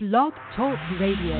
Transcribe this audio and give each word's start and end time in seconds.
Blog 0.00 0.32
Talk 0.54 0.78
Radio. 1.00 1.34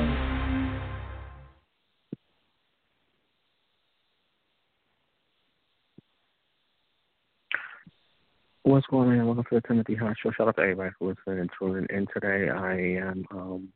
What's 8.64 8.84
going 8.88 9.20
on? 9.20 9.26
Welcome 9.26 9.44
to 9.44 9.54
the 9.54 9.60
Timothy 9.60 9.94
Hart 9.94 10.16
Show. 10.20 10.32
Shout 10.32 10.48
out 10.48 10.56
to 10.56 10.62
everybody 10.62 10.90
who's 10.98 11.14
listening 11.24 11.42
and 11.42 11.50
tuning 11.56 11.86
in 11.90 12.08
today. 12.12 12.50
I 12.50 12.72
am 13.08 13.24
um, 13.30 13.68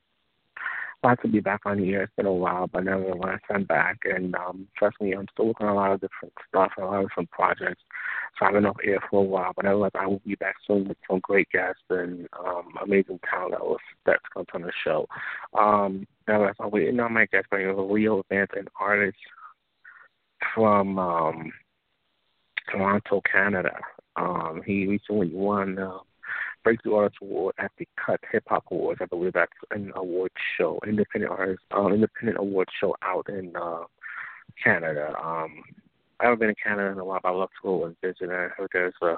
glad 1.02 1.18
to 1.20 1.28
be 1.28 1.40
back 1.40 1.62
on 1.66 1.82
air. 1.82 2.04
It's 2.04 2.12
been 2.16 2.26
a 2.26 2.32
while, 2.32 2.68
but 2.68 2.84
nevertheless, 2.84 3.40
I'm 3.50 3.64
back. 3.64 3.98
And 4.04 4.34
um, 4.36 4.68
trust 4.76 5.00
me, 5.00 5.12
I'm 5.12 5.26
still 5.32 5.46
working 5.46 5.66
on 5.66 5.72
a 5.72 5.76
lot 5.76 5.92
of 5.92 6.00
different 6.00 6.32
stuff, 6.48 6.72
a 6.78 6.84
lot 6.84 7.02
of 7.02 7.08
different 7.08 7.30
projects. 7.30 7.82
So 8.38 8.46
I've 8.46 8.52
been 8.52 8.66
off 8.66 8.76
air 8.84 9.00
for 9.10 9.20
a 9.20 9.24
while, 9.24 9.52
but 9.54 9.64
nevertheless, 9.64 9.92
I 9.98 10.06
will 10.06 10.22
be 10.24 10.36
back 10.36 10.54
soon 10.66 10.88
with 10.88 10.96
some 11.08 11.20
great 11.20 11.48
guests 11.50 11.82
and 11.90 12.28
um, 12.38 12.74
amazing 12.82 13.20
talent 13.28 13.52
that 13.52 13.60
was 13.60 13.80
that's 14.06 14.22
going 14.32 14.46
to 14.46 14.54
on 14.54 14.62
the 14.62 14.72
show. 14.84 15.06
Um, 15.58 16.06
nevertheless, 16.28 16.56
I'm 16.60 16.70
waiting 16.70 17.00
on 17.00 17.12
my 17.12 17.26
guest, 17.26 17.46
but 17.50 17.60
it 17.60 17.72
was 17.72 17.90
Leo 17.90 18.22
Vance, 18.30 18.50
an 18.54 18.68
artist 18.80 19.18
from 20.54 20.98
um, 20.98 21.52
Toronto, 22.70 23.20
Canada. 23.30 23.76
Um, 24.16 24.62
he 24.64 24.86
recently 24.86 25.30
won 25.32 25.78
uh, 25.78 25.98
Breakthrough 26.64 26.94
Artist 26.94 27.18
Award 27.22 27.54
at 27.58 27.72
the 27.78 27.86
Cut 28.04 28.20
Hip 28.30 28.44
Hop 28.48 28.64
Awards. 28.70 29.00
I 29.02 29.06
believe 29.06 29.32
that's 29.32 29.52
an 29.70 29.92
award 29.94 30.30
show, 30.56 30.78
independent 30.86 31.32
artist, 31.32 31.62
uh, 31.74 31.86
independent 31.88 32.38
award 32.38 32.68
show 32.80 32.94
out 33.02 33.28
in 33.28 33.52
uh, 33.56 33.84
Canada. 34.62 35.14
Um, 35.22 35.62
I 36.20 36.24
haven't 36.24 36.38
been 36.38 36.50
in 36.50 36.54
Canada 36.62 36.92
in 36.92 36.98
a 36.98 37.04
while, 37.04 37.20
but 37.22 37.30
I 37.30 37.32
love 37.32 37.48
to 37.50 37.68
go 37.68 37.84
and 37.84 37.96
visit. 38.00 38.30
I 38.30 38.48
heard 38.56 38.70
there's 38.72 38.94
a 39.02 39.16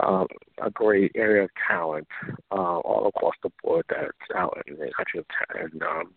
um, 0.00 0.26
a 0.62 0.70
great 0.70 1.12
area 1.14 1.44
of 1.44 1.50
talent 1.66 2.06
uh, 2.50 2.54
all 2.54 3.08
across 3.08 3.34
the 3.42 3.50
board 3.62 3.84
that's 3.88 4.10
out 4.34 4.62
in 4.66 4.74
the 4.76 4.90
country 4.96 5.20
of 5.20 5.26
in, 5.72 5.82
um, 5.82 6.12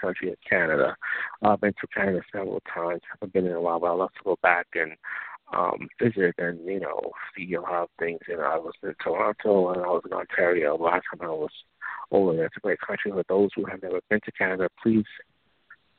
country 0.00 0.30
of 0.30 0.36
Canada. 0.48 0.94
I've 1.42 1.60
been 1.60 1.72
to 1.80 1.86
Canada 1.86 2.20
several 2.30 2.60
times. 2.72 3.00
I 3.04 3.08
haven't 3.14 3.32
been 3.32 3.46
in 3.46 3.52
a 3.52 3.60
while, 3.60 3.80
but 3.80 3.86
I 3.86 3.94
love 3.94 4.12
to 4.18 4.24
go 4.24 4.38
back 4.42 4.66
and 4.74 4.92
um, 5.52 5.88
visit 6.00 6.34
and 6.38 6.58
you 6.66 6.80
know 6.80 7.12
see 7.36 7.54
how 7.54 7.88
things. 7.98 8.20
You 8.28 8.36
know, 8.36 8.42
I 8.44 8.56
was 8.56 8.74
in 8.82 8.94
Toronto 9.02 9.70
and 9.72 9.82
I 9.82 9.88
was 9.88 10.02
in 10.06 10.12
Ontario. 10.12 10.76
Last 10.76 11.04
time 11.10 11.28
I 11.28 11.32
was 11.32 11.50
over 12.10 12.34
there, 12.34 12.46
it's 12.46 12.56
a 12.56 12.60
great 12.60 12.80
country. 12.80 13.10
For 13.10 13.24
those 13.28 13.50
who 13.54 13.64
have 13.66 13.82
never 13.82 14.00
been 14.10 14.20
to 14.24 14.32
Canada, 14.32 14.68
please 14.82 15.04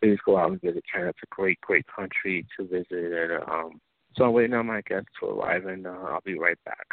please 0.02 0.20
go 0.26 0.38
out 0.38 0.52
and 0.52 0.62
visit 0.62 0.84
Canada. 0.92 1.12
It's 1.12 1.32
a 1.32 1.36
great, 1.36 1.60
great 1.62 1.86
country 1.88 2.46
to 2.58 2.68
visit. 2.68 2.88
And 2.92 3.44
um, 3.50 3.82
so 4.16 4.26
I'm 4.26 4.34
waiting 4.34 4.54
on 4.54 4.68
my 4.68 4.82
guests 4.82 5.08
to 5.20 5.28
arrive, 5.28 5.66
and 5.66 5.88
uh, 5.88 5.92
I'll 5.92 6.22
be 6.26 6.38
right 6.38 6.58
back. 6.66 6.88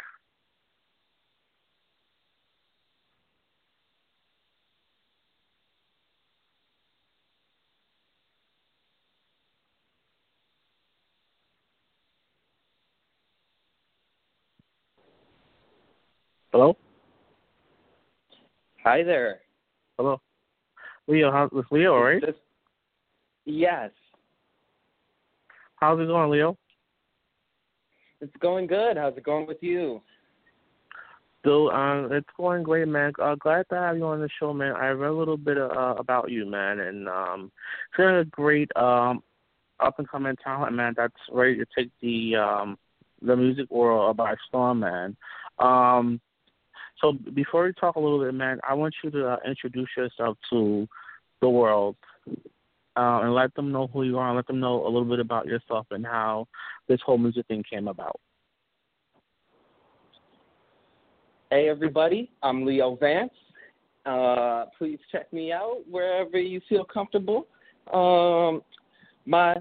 Hello? 16.51 16.75
Hi 18.83 19.03
there. 19.03 19.39
Hello. 19.97 20.19
Leo, 21.07 21.31
how's 21.31 21.49
this 21.51 21.63
Leo, 21.71 21.97
right? 21.97 22.21
Just, 22.21 22.39
yes. 23.45 23.89
How's 25.77 25.99
it 26.01 26.07
going, 26.07 26.29
Leo? 26.29 26.57
It's 28.19 28.35
going 28.41 28.67
good. 28.67 28.97
How's 28.97 29.15
it 29.15 29.23
going 29.23 29.47
with 29.47 29.59
you? 29.61 30.01
So, 31.45 31.71
um, 31.71 32.11
it's 32.11 32.27
going 32.35 32.63
great, 32.63 32.87
man. 32.87 33.13
Uh, 33.19 33.35
glad 33.35 33.65
to 33.69 33.75
have 33.75 33.95
you 33.95 34.05
on 34.05 34.19
the 34.19 34.29
show, 34.37 34.53
man. 34.53 34.75
I 34.75 34.89
read 34.89 35.09
a 35.09 35.13
little 35.13 35.37
bit 35.37 35.57
uh, 35.57 35.95
about 35.97 36.29
you, 36.29 36.45
man, 36.45 36.81
and 36.81 37.07
um, 37.07 37.51
you're 37.97 38.19
a 38.19 38.25
great 38.25 38.69
um, 38.75 39.23
up 39.79 39.99
and 39.99 40.09
coming 40.09 40.35
talent, 40.43 40.75
man. 40.75 40.93
That's 40.97 41.13
ready 41.31 41.55
to 41.57 41.65
take 41.75 41.89
the 42.01 42.35
um, 42.35 42.77
the 43.21 43.35
music 43.37 43.71
world 43.71 44.17
by 44.17 44.35
storm, 44.49 44.81
man. 44.81 45.15
Um, 45.57 46.19
so 47.01 47.13
before 47.33 47.65
we 47.65 47.73
talk 47.73 47.95
a 47.95 47.99
little 47.99 48.23
bit, 48.23 48.33
man, 48.33 48.59
I 48.67 48.73
want 48.73 48.93
you 49.03 49.09
to 49.11 49.29
uh, 49.29 49.37
introduce 49.45 49.89
yourself 49.97 50.37
to 50.51 50.87
the 51.41 51.49
world 51.49 51.95
uh, 52.95 53.19
and 53.23 53.33
let 53.33 53.53
them 53.55 53.71
know 53.71 53.87
who 53.87 54.03
you 54.03 54.17
are 54.17 54.27
and 54.27 54.35
let 54.35 54.47
them 54.47 54.59
know 54.59 54.85
a 54.85 54.89
little 54.89 55.05
bit 55.05 55.19
about 55.19 55.47
yourself 55.47 55.87
and 55.91 56.05
how 56.05 56.47
this 56.87 56.99
whole 57.05 57.17
music 57.17 57.47
thing 57.47 57.63
came 57.67 57.87
about. 57.87 58.19
Hey, 61.49 61.67
everybody. 61.67 62.31
I'm 62.43 62.65
Leo 62.65 62.95
Vance. 62.95 63.33
Uh, 64.05 64.65
please 64.77 64.99
check 65.11 65.31
me 65.33 65.51
out 65.51 65.79
wherever 65.89 66.39
you 66.39 66.61
feel 66.69 66.85
comfortable. 66.85 67.47
Um, 67.93 68.61
my 69.25 69.55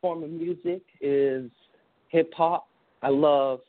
form 0.00 0.22
of 0.22 0.30
music 0.30 0.82
is 1.00 1.50
hip 2.08 2.32
hop. 2.34 2.68
I 3.02 3.08
love 3.08 3.60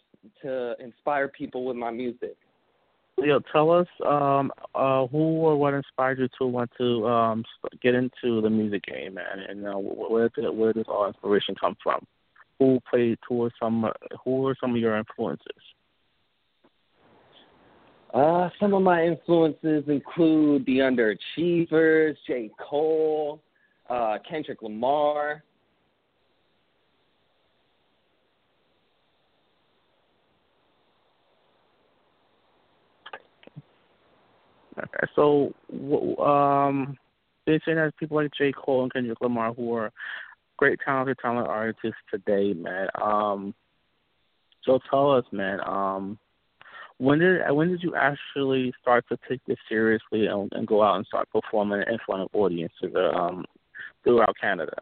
to 0.42 0.76
inspire 0.80 1.28
people 1.28 1.66
with 1.66 1.76
my 1.76 1.92
music. 1.92 2.36
Leo, 3.18 3.42
tell 3.52 3.72
us 3.72 3.88
um, 4.06 4.52
uh, 4.74 5.06
who 5.08 5.18
or 5.18 5.58
what 5.58 5.74
inspired 5.74 6.20
you 6.20 6.30
to 6.40 6.48
want 6.48 6.72
to 6.78 7.06
um, 7.08 7.44
get 7.82 7.94
into 7.94 8.42
the 8.42 8.50
music 8.50 8.84
game, 8.86 9.16
man, 9.16 9.40
and 9.48 9.68
uh, 9.68 9.74
where 9.74 10.30
did 10.30 10.50
where 10.50 10.72
does 10.72 10.86
all 10.88 11.08
inspiration 11.08 11.54
come 11.60 11.76
from? 11.84 12.06
Who 12.60 12.80
played? 12.90 13.18
Who 13.28 13.44
are 13.44 13.52
some? 13.60 13.92
Who 14.24 14.48
are 14.48 14.56
some 14.62 14.72
of 14.72 14.78
your 14.78 14.98
influences? 14.98 15.48
Uh, 18.14 18.50
some 18.60 18.74
of 18.74 18.82
my 18.82 19.04
influences 19.06 19.84
include 19.88 20.66
the 20.66 20.80
Underachievers, 20.80 22.16
J. 22.26 22.50
Cole, 22.58 23.42
uh, 23.90 24.18
Kendrick 24.28 24.62
Lamar, 24.62 25.44
So, 35.16 35.54
um, 36.24 36.98
they 37.46 37.60
say 37.66 37.74
that 37.74 37.98
people 37.98 38.18
like 38.18 38.32
J. 38.38 38.52
Cole 38.52 38.84
and 38.84 38.94
Kendrick 38.94 39.20
Lamar, 39.22 39.54
who 39.54 39.74
are 39.74 39.92
great 40.58 40.80
talented, 40.84 41.18
talented 41.22 41.48
artists 41.48 41.98
today, 42.12 42.54
man. 42.54 42.88
Um, 43.02 43.54
so 44.64 44.80
tell 44.90 45.12
us, 45.12 45.26
man. 45.32 45.60
Um, 45.66 46.20
when 46.98 47.20
did 47.20 47.42
when 47.52 47.70
did 47.70 47.82
you 47.82 47.96
actually 47.96 48.74
start 48.82 49.06
to 49.10 49.18
take 49.28 49.40
this 49.48 49.58
seriously 49.70 50.28
and, 50.28 50.52
and 50.54 50.68
go 50.68 50.84
out 50.84 50.98
and 50.98 51.06
start 51.08 51.30
performing 51.32 51.82
in 51.88 51.98
front 52.06 52.22
of 52.22 52.30
audiences 52.34 52.94
um, 53.16 53.46
throughout 54.04 54.36
Canada? 54.40 54.76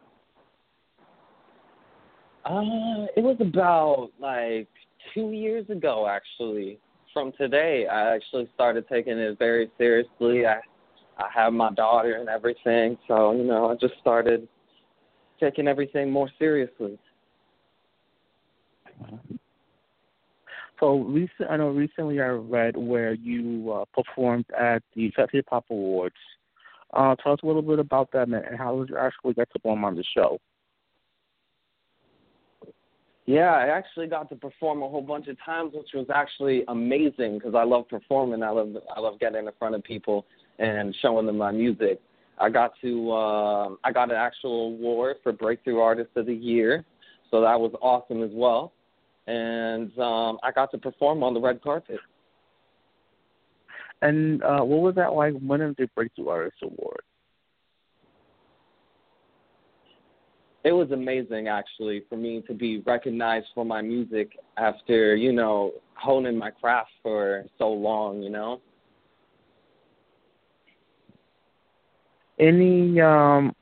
Uh, 2.44 3.06
it 3.16 3.24
was 3.24 3.38
about 3.40 4.10
like 4.20 4.68
two 5.14 5.32
years 5.32 5.70
ago, 5.70 6.08
actually 6.10 6.80
from 7.18 7.32
today. 7.36 7.88
I 7.88 8.14
actually 8.14 8.48
started 8.54 8.88
taking 8.88 9.18
it 9.18 9.40
very 9.40 9.72
seriously. 9.78 10.46
I 10.46 10.60
I 11.18 11.26
have 11.34 11.52
my 11.52 11.72
daughter 11.74 12.14
and 12.18 12.30
everything, 12.30 12.96
so 13.08 13.32
you 13.32 13.44
know 13.44 13.72
I 13.72 13.76
just 13.76 13.96
started 14.00 14.48
taking 15.40 15.68
everything 15.68 16.12
more 16.12 16.30
seriously. 16.38 17.00
So 20.80 21.00
recent, 21.00 21.50
I 21.50 21.58
know 21.58 21.70
recently 21.70 22.22
I 22.22 22.28
read 22.28 22.78
where 22.78 23.14
you 23.14 23.72
uh, 23.72 23.86
performed 24.00 24.46
at 24.56 24.84
the 24.96 25.12
Cut 25.16 25.30
Hip 25.32 25.46
Hop 25.50 25.66
Awards. 25.72 26.16
Uh, 26.94 27.16
tell 27.16 27.34
us 27.34 27.40
a 27.42 27.48
little 27.48 27.64
bit 27.64 27.80
about 27.80 28.12
that, 28.12 28.28
and 28.28 28.60
how 28.60 28.80
did 28.80 28.90
you 28.90 28.98
actually 28.98 29.34
get 29.34 29.52
to 29.54 29.60
perform 29.60 29.84
on 29.86 29.96
the 29.96 30.04
show? 30.16 30.40
Yeah, 33.28 33.52
I 33.52 33.68
actually 33.68 34.08
got 34.08 34.30
to 34.30 34.36
perform 34.36 34.82
a 34.82 34.88
whole 34.88 35.02
bunch 35.02 35.28
of 35.28 35.36
times, 35.44 35.74
which 35.76 35.90
was 35.94 36.08
actually 36.14 36.64
amazing 36.70 37.38
because 37.38 37.56
I 37.56 37.66
love 37.66 37.90
performing. 37.90 38.42
I 38.42 38.50
love 38.50 38.70
I 38.96 39.02
love 39.02 39.20
getting 39.20 39.46
in 39.46 39.52
front 39.60 39.76
of 39.76 39.84
people 39.84 40.26
and 40.60 40.96
showing 41.02 41.26
them 41.26 41.38
my 41.38 41.52
music. 41.52 42.00
I 42.40 42.50
got 42.50 42.72
to 42.82 43.12
uh, 43.12 43.70
I 43.84 43.92
got 43.92 44.12
an 44.12 44.16
actual 44.16 44.68
award 44.68 45.18
for 45.24 45.34
Breakthrough 45.34 45.80
Artist 45.80 46.12
of 46.16 46.26
the 46.26 46.34
Year, 46.34 46.86
so 47.30 47.42
that 47.42 47.60
was 47.60 47.74
awesome 47.82 48.24
as 48.24 48.32
well. 48.34 48.72
And 49.28 49.92
um, 50.00 50.40
I 50.42 50.54
got 50.56 50.72
to 50.72 50.78
perform 50.78 51.22
on 51.22 51.34
the 51.34 51.42
red 51.42 51.62
carpet. 51.62 52.00
And 54.02 54.42
uh, 54.42 54.62
what 54.62 54.82
was 54.82 54.96
that 54.96 55.12
like 55.12 55.34
winning 55.42 55.76
the 55.78 55.90
Breakthrough 55.96 56.30
Artist 56.30 56.58
Award? 56.64 57.02
It 60.68 60.74
was 60.74 60.92
amazing 60.92 61.48
actually 61.48 62.04
for 62.10 62.18
me 62.18 62.44
to 62.46 62.54
be 62.54 62.80
recognized 62.80 63.48
for 63.56 63.64
my 63.64 63.82
music 63.82 64.38
after 64.58 65.16
you 65.16 65.32
know 65.32 65.72
honing 65.94 66.38
my 66.38 66.50
craft 66.50 66.90
for 67.02 67.46
so 67.58 67.70
long 67.70 68.22
you 68.22 68.30
know 68.30 68.60
any 72.38 73.00
um 73.00 73.56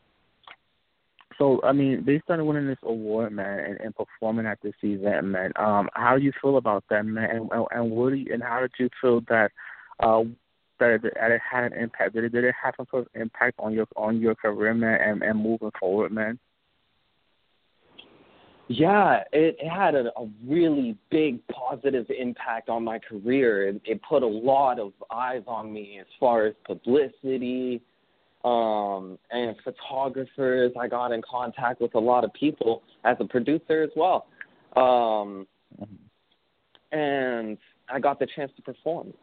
so 1.38 1.62
i 1.64 1.72
mean 1.72 2.02
based 2.04 2.24
on 2.30 2.44
winning 2.44 2.66
this 2.66 2.78
award 2.84 3.32
man 3.32 3.60
and, 3.60 3.80
and 3.82 3.96
performing 3.96 4.48
at 4.48 4.58
this 4.64 4.74
event 4.82 5.28
man 5.28 5.52
um 5.58 5.88
how 5.94 6.18
do 6.18 6.24
you 6.24 6.34
feel 6.42 6.58
about 6.58 6.84
that 6.90 7.06
man 7.06 7.30
and, 7.30 7.68
and 7.72 7.92
what 7.92 8.10
do 8.10 8.16
you, 8.16 8.34
and 8.34 8.42
how 8.42 8.62
did 8.62 8.72
you 8.80 8.90
feel 9.00 9.22
that 9.30 9.52
uh 10.00 10.24
that 10.80 10.90
it, 10.90 11.04
that 11.04 11.32
it 11.32 11.40
had 11.50 11.72
an 11.72 11.72
impact? 11.72 12.16
Did 12.16 12.26
it, 12.26 12.34
did 12.34 12.44
it 12.44 12.54
have 12.62 12.74
some 12.76 12.86
sort 12.92 13.04
of 13.04 13.10
impact 13.16 13.56
on 13.60 13.72
your 13.72 13.88
on 13.96 14.20
your 14.20 14.36
career, 14.36 14.74
man, 14.74 15.00
and, 15.00 15.24
and 15.24 15.42
moving 15.42 15.72
forward, 15.80 16.12
man? 16.12 16.38
Yeah, 18.68 19.24
it, 19.32 19.58
had 19.68 19.94
a, 19.94 20.12
a 20.20 20.28
really 20.46 20.98
big 21.12 21.40
positive 21.48 22.08
impact 22.10 22.68
on 22.68 22.84
my 22.84 22.98
career. 22.98 23.68
It, 23.68 23.82
it 23.86 24.02
put 24.08 24.24
a 24.24 24.28
lot 24.28 24.80
of 24.80 24.92
eyes 25.12 25.44
on 25.46 25.72
me 25.72 26.00
as 26.00 26.08
far 26.20 26.48
as 26.48 26.56
publicity 26.66 27.82
um, 28.44 29.20
and 29.30 29.56
photographers. 29.64 30.72
I 30.80 30.88
got 30.88 31.12
in 31.12 31.22
contact 31.22 31.80
with 31.80 31.94
a 31.94 32.00
lot 32.00 32.24
of 32.24 32.34
people 32.34 32.82
as 33.04 33.18
a 33.20 33.26
producer 33.26 33.84
as 33.84 33.92
well. 33.96 34.26
Um, 34.76 35.46
and 36.92 37.58
I 37.88 38.00
got 38.00 38.18
the 38.18 38.28
chance 38.36 38.52
to 38.56 38.64
perform. 38.64 39.14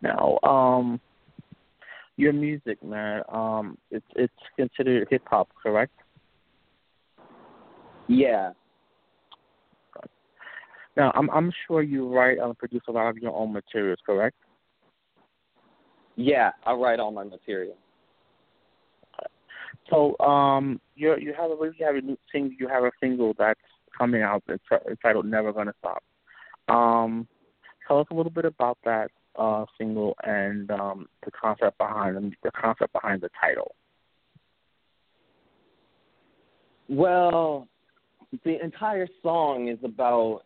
Now, 0.00 0.38
um, 0.44 1.00
your 2.20 2.32
music, 2.32 2.82
man, 2.84 3.22
um, 3.28 3.78
it's 3.90 4.06
it's 4.14 4.32
considered 4.56 5.08
hip 5.10 5.22
hop, 5.26 5.48
correct? 5.60 5.92
Yeah. 8.08 8.52
Now, 10.96 11.12
I'm 11.14 11.30
I'm 11.30 11.52
sure 11.66 11.82
you 11.82 12.12
write 12.14 12.38
and 12.38 12.56
produce 12.58 12.82
a 12.88 12.92
lot 12.92 13.08
of 13.08 13.16
your 13.18 13.34
own 13.34 13.52
materials, 13.52 13.98
correct? 14.04 14.36
Yeah, 16.16 16.50
I 16.66 16.72
write 16.74 17.00
all 17.00 17.12
my 17.12 17.24
material. 17.24 17.76
So, 19.88 20.18
um, 20.18 20.80
you 20.94 21.16
you 21.16 21.32
have 21.36 21.50
a 21.50 21.56
you 21.78 21.86
have 21.86 21.96
a 21.96 22.00
new 22.00 22.18
single 22.30 22.54
you 22.58 22.68
have 22.68 22.84
a 22.84 22.90
single 23.00 23.34
that's 23.38 23.60
coming 23.96 24.22
out 24.22 24.42
It's 24.48 24.62
entitled 24.88 25.26
"Never 25.26 25.52
Gonna 25.52 25.72
Stop." 25.78 26.02
Um, 26.68 27.26
tell 27.90 27.98
us 27.98 28.06
a 28.12 28.14
little 28.14 28.30
bit 28.30 28.44
about 28.44 28.78
that 28.84 29.10
uh, 29.36 29.64
single 29.76 30.14
and 30.22 30.70
um, 30.70 31.08
the 31.24 31.30
concept 31.32 31.76
behind 31.76 32.36
the 32.44 32.50
concept 32.52 32.92
behind 32.92 33.20
the 33.20 33.30
title. 33.40 33.74
Well, 36.88 37.66
the 38.44 38.62
entire 38.62 39.08
song 39.22 39.68
is 39.68 39.78
about 39.82 40.42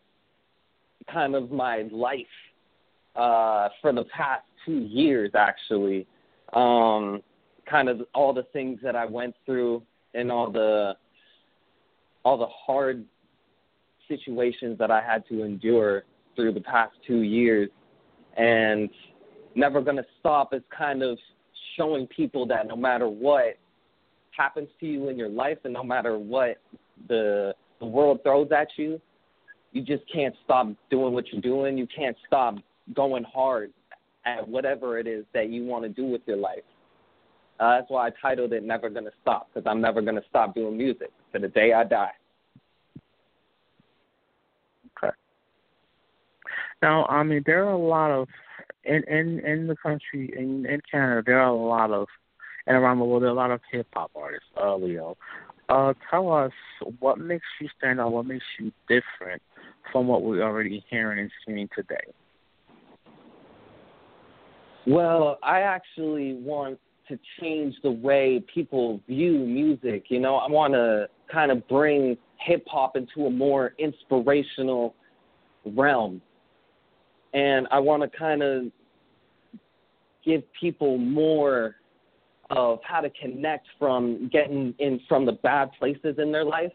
kind 1.11 1.35
of 1.35 1.51
my 1.51 1.87
life 1.91 2.25
uh, 3.15 3.69
for 3.79 3.93
the 3.93 4.05
past 4.05 4.43
two 4.65 4.79
years, 4.79 5.31
actually. 5.35 6.07
Um, 6.53 7.21
kind 7.69 7.89
of 7.89 8.01
all 8.15 8.33
the 8.33 8.45
things 8.53 8.79
that 8.81 8.95
I 8.95 9.05
went 9.05 9.35
through 9.45 9.83
and 10.15 10.31
all 10.31 10.51
the 10.51 10.93
all 12.23 12.37
the 12.39 12.47
hard 12.47 13.05
situations 14.07 14.79
that 14.79 14.89
I 14.89 15.01
had 15.01 15.27
to 15.29 15.43
endure 15.43 16.05
through 16.35 16.53
the 16.53 16.61
past 16.61 16.93
two 17.05 17.21
years 17.21 17.69
and 18.37 18.89
never 19.55 19.81
going 19.81 19.97
to 19.97 20.05
stop. 20.19 20.53
Is 20.53 20.61
kind 20.75 21.03
of 21.03 21.17
showing 21.77 22.07
people 22.07 22.45
that 22.47 22.67
no 22.67 22.75
matter 22.75 23.07
what 23.07 23.57
happens 24.31 24.69
to 24.79 24.85
you 24.85 25.09
in 25.09 25.17
your 25.17 25.29
life 25.29 25.57
and 25.63 25.73
no 25.73 25.83
matter 25.83 26.17
what 26.17 26.57
the 27.07 27.53
the 27.79 27.85
world 27.85 28.19
throws 28.23 28.49
at 28.51 28.67
you 28.77 28.99
you 29.75 29.81
just 29.81 30.03
can't 30.11 30.33
stop 30.45 30.67
doing 30.89 31.13
what 31.13 31.25
you're 31.31 31.41
doing. 31.41 31.77
You 31.77 31.85
can't 31.93 32.15
stop 32.25 32.55
going 32.95 33.25
hard 33.25 33.73
at 34.25 34.47
whatever 34.47 34.97
it 34.97 35.05
is 35.05 35.25
that 35.33 35.49
you 35.49 35.65
want 35.65 35.83
to 35.83 35.89
do 35.89 36.05
with 36.05 36.21
your 36.25 36.37
life. 36.37 36.63
Uh, 37.59 37.79
that's 37.79 37.89
why 37.89 38.07
I 38.07 38.11
titled 38.21 38.53
it 38.53 38.63
"Never 38.63 38.89
Gonna 38.89 39.11
Stop" 39.21 39.49
because 39.53 39.69
I'm 39.69 39.81
never 39.81 40.01
gonna 40.01 40.23
stop 40.29 40.55
doing 40.55 40.77
music. 40.77 41.11
To 41.33 41.39
the 41.39 41.49
day 41.49 41.73
I 41.73 41.83
die. 41.83 42.11
Now, 46.85 47.07
I 47.07 47.23
mean, 47.23 47.41
there 47.47 47.65
are 47.65 47.71
a 47.71 47.77
lot 47.79 48.11
of 48.11 48.27
in 48.83 49.01
in 49.07 49.39
in 49.39 49.65
the 49.65 49.75
country 49.75 50.31
in 50.37 50.67
in 50.67 50.81
Canada. 50.91 51.23
There 51.25 51.39
are 51.39 51.49
a 51.49 51.55
lot 51.55 51.89
of 51.89 52.05
and 52.67 52.77
around 52.77 52.99
the 52.99 53.05
world. 53.05 53.23
There 53.23 53.29
are 53.29 53.31
a 53.31 53.35
lot 53.35 53.49
of 53.49 53.59
hip 53.71 53.87
hop 53.91 54.11
artists. 54.15 54.45
Uh, 54.55 54.75
Leo, 54.75 55.17
uh, 55.67 55.95
tell 56.11 56.31
us 56.31 56.51
what 56.99 57.17
makes 57.17 57.45
you 57.59 57.69
stand 57.75 57.99
out. 57.99 58.11
What 58.11 58.27
makes 58.27 58.45
you 58.59 58.71
different 58.87 59.41
from 59.91 60.05
what 60.05 60.21
we're 60.21 60.43
already 60.43 60.85
hearing 60.87 61.17
and 61.17 61.31
seeing 61.43 61.67
today. 61.75 62.05
Well, 64.85 65.39
I 65.41 65.61
actually 65.61 66.35
want 66.35 66.77
to 67.07 67.17
change 67.41 67.73
the 67.81 67.89
way 67.89 68.43
people 68.53 69.01
view 69.07 69.39
music. 69.39 70.05
You 70.09 70.19
know, 70.19 70.35
I 70.35 70.47
want 70.51 70.75
to 70.75 71.09
kind 71.31 71.51
of 71.51 71.67
bring 71.67 72.15
hip 72.39 72.63
hop 72.67 72.95
into 72.95 73.25
a 73.25 73.31
more 73.31 73.73
inspirational 73.79 74.93
realm 75.65 76.21
and 77.35 77.67
I 77.69 77.79
want 77.79 78.01
to 78.01 78.17
kind 78.17 78.41
of 78.41 78.63
give 80.23 80.41
people 80.59 80.97
more 80.97 81.75
of 82.49 82.79
how 82.83 83.01
to 83.01 83.09
connect 83.09 83.67
from 83.77 84.29
getting 84.31 84.73
in 84.79 84.99
from 85.07 85.25
the 85.25 85.33
bad 85.33 85.69
places 85.77 86.15
in 86.17 86.31
their 86.31 86.45
life 86.45 86.71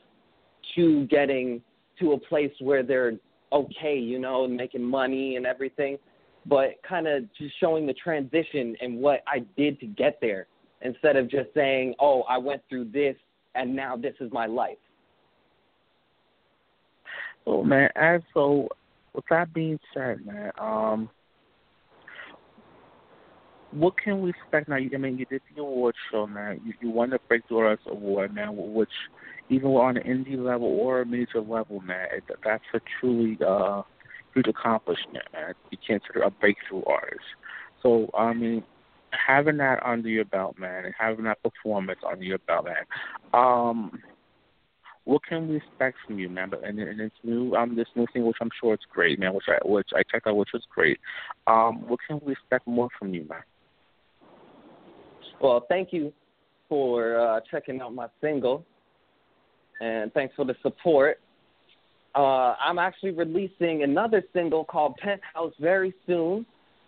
to 0.76 1.06
getting 1.06 1.62
to 1.98 2.12
a 2.12 2.18
place 2.18 2.52
where 2.60 2.82
they're 2.82 3.14
okay, 3.52 3.96
you 3.96 4.18
know, 4.18 4.46
making 4.46 4.82
money 4.82 5.36
and 5.36 5.46
everything, 5.46 5.98
but 6.46 6.74
kind 6.86 7.08
of 7.08 7.24
just 7.36 7.58
showing 7.58 7.86
the 7.86 7.94
transition 7.94 8.76
and 8.80 8.98
what 8.98 9.22
I 9.26 9.40
did 9.56 9.80
to 9.80 9.86
get 9.86 10.18
there 10.20 10.46
instead 10.82 11.16
of 11.16 11.28
just 11.28 11.52
saying, 11.54 11.94
"Oh, 11.98 12.22
I 12.22 12.36
went 12.36 12.62
through 12.68 12.86
this 12.86 13.16
and 13.54 13.74
now 13.74 13.96
this 13.96 14.14
is 14.20 14.30
my 14.30 14.46
life." 14.46 14.78
Oh 17.46 17.64
man, 17.64 17.90
as 17.96 18.20
so 18.34 18.68
with 19.14 19.24
that 19.30 19.52
being 19.52 19.78
said, 19.94 20.24
man, 20.24 20.52
um, 20.58 21.10
what 23.72 23.94
can 24.02 24.20
we 24.20 24.30
expect 24.30 24.68
now? 24.68 24.76
I 24.76 24.96
mean, 24.96 25.18
you 25.18 25.26
did 25.26 25.42
the 25.54 25.62
award 25.62 25.94
show, 26.10 26.26
man. 26.26 26.60
You, 26.64 26.74
you 26.80 26.90
won 26.90 27.10
the 27.10 27.18
Breakthrough 27.28 27.58
Artist 27.58 27.88
Award, 27.88 28.34
man, 28.34 28.50
which 28.54 28.90
even 29.48 29.70
on 29.70 29.96
an 29.96 30.02
indie 30.02 30.38
level 30.38 30.66
or 30.66 31.02
a 31.02 31.06
major 31.06 31.40
level, 31.40 31.80
man, 31.80 32.08
that's 32.44 32.64
a 32.74 32.80
truly 32.98 33.38
uh, 33.46 33.82
huge 34.34 34.46
accomplishment, 34.48 35.24
man. 35.32 35.54
You 35.70 35.78
can't 35.86 36.02
consider 36.02 36.24
a 36.24 36.30
breakthrough 36.30 36.82
artist. 36.84 37.20
So, 37.82 38.10
I 38.16 38.32
mean, 38.32 38.64
having 39.12 39.56
that 39.58 39.84
under 39.84 40.08
your 40.08 40.24
belt, 40.24 40.56
man, 40.58 40.84
and 40.84 40.94
having 40.98 41.24
that 41.24 41.42
performance 41.42 42.00
under 42.08 42.24
your 42.24 42.38
belt, 42.38 42.66
man, 42.66 42.84
um, 43.34 44.00
what 45.04 45.22
can 45.28 45.48
we 45.48 45.56
expect 45.56 45.96
from 46.06 46.18
you, 46.18 46.28
man? 46.28 46.50
And, 46.62 46.78
and 46.78 47.00
this 47.00 47.10
new 47.22 47.54
um 47.54 47.76
this 47.76 47.88
new 47.96 48.06
thing, 48.12 48.26
which 48.26 48.36
I'm 48.40 48.50
sure 48.60 48.74
it's 48.74 48.84
great, 48.92 49.18
man. 49.18 49.34
Which 49.34 49.46
I 49.48 49.58
which 49.66 49.88
I 49.94 50.02
checked 50.10 50.26
out, 50.26 50.36
which 50.36 50.50
was 50.52 50.62
great. 50.72 50.98
Um, 51.46 51.88
what 51.88 52.00
can 52.06 52.20
we 52.24 52.32
expect 52.32 52.66
more 52.66 52.88
from 52.98 53.14
you, 53.14 53.26
man? 53.28 53.42
Well, 55.40 55.64
thank 55.68 55.92
you 55.92 56.12
for 56.68 57.18
uh, 57.18 57.40
checking 57.50 57.80
out 57.80 57.94
my 57.94 58.08
single, 58.20 58.64
and 59.80 60.12
thanks 60.12 60.34
for 60.36 60.44
the 60.44 60.54
support. 60.62 61.18
Uh, 62.14 62.54
I'm 62.62 62.78
actually 62.78 63.12
releasing 63.12 63.82
another 63.84 64.22
single 64.32 64.64
called 64.64 64.96
Penthouse 64.96 65.54
very 65.60 65.94
soon. 66.06 66.44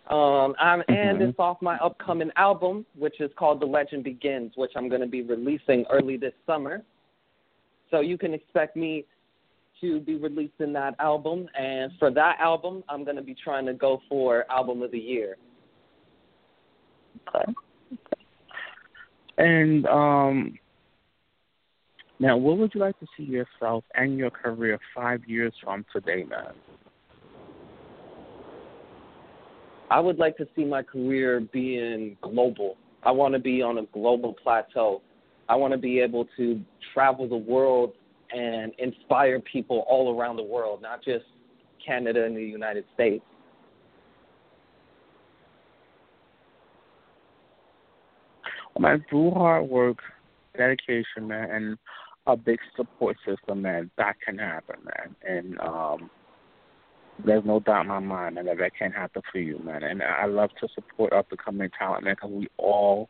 Um, 0.09 0.53
I'm, 0.59 0.79
mm-hmm. 0.81 0.93
and 0.93 1.21
it's 1.21 1.39
off 1.39 1.61
my 1.61 1.77
upcoming 1.77 2.29
album, 2.35 2.85
which 2.97 3.21
is 3.21 3.31
called 3.39 3.61
The 3.61 3.65
Legend 3.65 4.03
Begins, 4.03 4.51
which 4.55 4.71
I'm 4.75 4.89
going 4.89 4.99
to 5.01 5.07
be 5.07 5.21
releasing 5.21 5.85
early 5.89 6.17
this 6.17 6.33
summer. 6.45 6.83
So 7.93 7.99
you 7.99 8.17
can 8.17 8.33
expect 8.33 8.75
me 8.75 9.05
to 9.79 9.99
be 9.99 10.15
releasing 10.15 10.73
that 10.73 10.95
album. 10.97 11.47
And 11.55 11.91
for 11.99 12.09
that 12.09 12.37
album, 12.39 12.83
I'm 12.89 13.03
going 13.03 13.17
to 13.17 13.21
be 13.21 13.35
trying 13.35 13.67
to 13.67 13.73
go 13.73 14.01
for 14.09 14.45
Album 14.49 14.81
of 14.81 14.89
the 14.89 14.97
Year. 14.97 15.37
Okay. 17.27 17.53
And 19.37 19.85
um, 19.85 20.57
now, 22.17 22.35
what 22.35 22.57
would 22.57 22.71
you 22.73 22.81
like 22.81 22.99
to 22.99 23.05
see 23.15 23.25
yourself 23.25 23.83
and 23.93 24.17
your 24.17 24.31
career 24.31 24.79
five 24.95 25.21
years 25.27 25.53
from 25.63 25.85
today, 25.93 26.23
man? 26.23 26.53
I 29.91 29.99
would 29.99 30.17
like 30.17 30.35
to 30.37 30.47
see 30.55 30.65
my 30.65 30.81
career 30.81 31.41
being 31.53 32.17
global. 32.23 32.75
I 33.03 33.11
want 33.11 33.35
to 33.35 33.39
be 33.39 33.61
on 33.61 33.77
a 33.77 33.85
global 33.93 34.33
plateau. 34.33 35.03
I 35.53 35.55
want 35.55 35.71
to 35.71 35.77
be 35.77 35.99
able 35.99 36.25
to 36.35 36.59
travel 36.95 37.29
the 37.29 37.37
world 37.37 37.93
and 38.35 38.71
inspire 38.79 39.39
people 39.39 39.85
all 39.87 40.19
around 40.19 40.37
the 40.37 40.43
world, 40.43 40.81
not 40.81 41.05
just 41.05 41.25
Canada 41.85 42.25
and 42.25 42.35
the 42.35 42.41
United 42.41 42.85
States. 42.95 43.23
Man, 48.79 49.05
through 49.07 49.29
hard 49.29 49.69
work, 49.69 49.97
dedication, 50.57 51.27
man, 51.27 51.51
and 51.51 51.77
a 52.25 52.35
big 52.35 52.57
support 52.75 53.15
system, 53.23 53.61
man, 53.61 53.91
that 53.99 54.15
can 54.25 54.39
happen, 54.39 54.77
man. 54.83 55.15
And 55.21 55.59
um 55.59 56.09
there's 57.23 57.45
no 57.45 57.59
doubt 57.59 57.81
in 57.81 57.89
my 57.89 57.99
mind, 57.99 58.35
man, 58.35 58.45
that 58.45 58.57
that 58.57 58.71
can 58.75 58.91
happen 58.91 59.21
for 59.31 59.37
you, 59.37 59.59
man. 59.59 59.83
And 59.83 60.01
I 60.01 60.25
love 60.25 60.49
to 60.61 60.67
support 60.73 61.13
up 61.13 61.27
and 61.29 61.37
coming 61.37 61.69
talent, 61.77 62.05
man, 62.05 62.15
because 62.15 62.31
we 62.31 62.47
all 62.57 63.07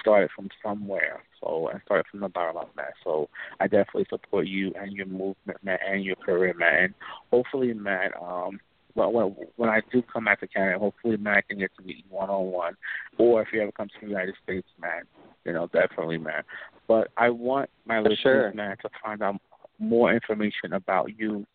started 0.00 0.30
from 0.34 0.48
somewhere. 0.62 1.22
So 1.40 1.70
I 1.72 1.80
started 1.84 2.06
from 2.10 2.20
the 2.20 2.28
bottom 2.28 2.56
up, 2.56 2.74
man. 2.76 2.86
So 3.04 3.28
I 3.60 3.64
definitely 3.66 4.06
support 4.08 4.46
you 4.46 4.72
and 4.80 4.92
your 4.92 5.06
movement, 5.06 5.62
man, 5.62 5.78
and 5.86 6.04
your 6.04 6.16
career, 6.16 6.54
man. 6.54 6.84
And 6.84 6.94
hopefully, 7.30 7.72
man, 7.74 8.10
um, 8.20 8.60
well, 8.94 9.12
when, 9.12 9.36
when 9.56 9.68
I 9.68 9.80
do 9.92 10.02
come 10.02 10.24
back 10.24 10.40
to 10.40 10.48
Canada, 10.48 10.78
hopefully, 10.78 11.16
man, 11.18 11.36
I 11.36 11.42
can 11.42 11.58
get 11.58 11.70
to 11.78 11.84
meet 11.84 11.98
you 11.98 12.04
one 12.08 12.30
on 12.30 12.46
one, 12.46 12.76
or 13.18 13.42
if 13.42 13.48
you 13.52 13.60
ever 13.60 13.72
come 13.72 13.88
to 13.88 13.94
the 14.00 14.08
United 14.08 14.34
States, 14.42 14.66
man, 14.80 15.02
you 15.44 15.52
know, 15.52 15.68
definitely, 15.72 16.18
man. 16.18 16.42
But 16.88 17.08
I 17.16 17.30
want 17.30 17.68
my 17.84 18.02
For 18.02 18.10
listeners, 18.10 18.18
sure. 18.22 18.52
man, 18.54 18.76
to 18.82 18.88
find 19.04 19.22
out 19.22 19.36
more 19.78 20.12
information 20.12 20.72
about 20.72 21.10
you. 21.18 21.46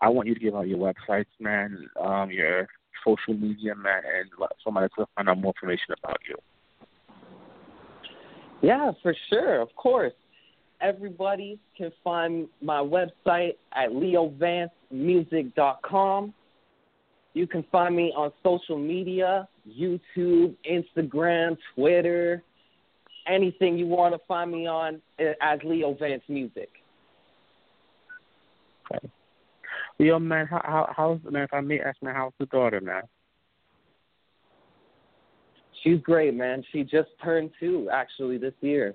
I 0.00 0.10
want 0.10 0.28
you 0.28 0.34
to 0.34 0.40
give 0.40 0.54
out 0.54 0.68
your 0.68 0.78
websites, 0.78 1.24
man, 1.40 1.88
um, 1.98 2.30
your 2.30 2.68
social 3.04 3.34
media, 3.34 3.74
man, 3.74 4.02
and 4.04 4.28
let 4.38 4.50
somebody 4.62 4.88
to 4.98 5.06
find 5.14 5.28
out 5.28 5.38
more 5.38 5.54
information 5.56 5.94
about 6.02 6.18
you. 6.28 6.36
Yeah, 8.62 8.92
for 9.02 9.14
sure, 9.28 9.60
of 9.60 9.74
course. 9.76 10.14
Everybody 10.80 11.58
can 11.76 11.92
find 12.04 12.48
my 12.60 12.78
website 12.78 13.56
at 13.72 13.90
leovancemusic.com. 13.90 16.34
You 17.34 17.46
can 17.46 17.64
find 17.70 17.94
me 17.94 18.12
on 18.16 18.32
social 18.42 18.78
media, 18.78 19.46
YouTube, 19.68 20.56
Instagram, 20.70 21.58
Twitter, 21.74 22.42
anything 23.26 23.76
you 23.78 23.86
want 23.86 24.14
to 24.14 24.20
find 24.26 24.50
me 24.50 24.66
on 24.66 25.02
eh, 25.18 25.34
as 25.40 25.60
Leo 25.64 25.94
Vance 25.94 26.22
Music. 26.28 26.68
Okay. 28.90 29.08
Yo, 29.98 30.18
man, 30.18 30.46
how, 30.46 30.62
how 30.64 30.92
how's 30.94 31.32
man? 31.32 31.42
If 31.42 31.52
I 31.52 31.60
may 31.60 31.80
ask, 31.80 32.02
man, 32.02 32.14
how's 32.14 32.32
the 32.38 32.46
daughter, 32.46 32.80
man? 32.80 33.02
She's 35.86 36.00
great, 36.00 36.34
man. 36.34 36.64
She 36.72 36.82
just 36.82 37.10
turned 37.22 37.50
two 37.60 37.88
actually 37.92 38.38
this 38.38 38.54
year. 38.60 38.92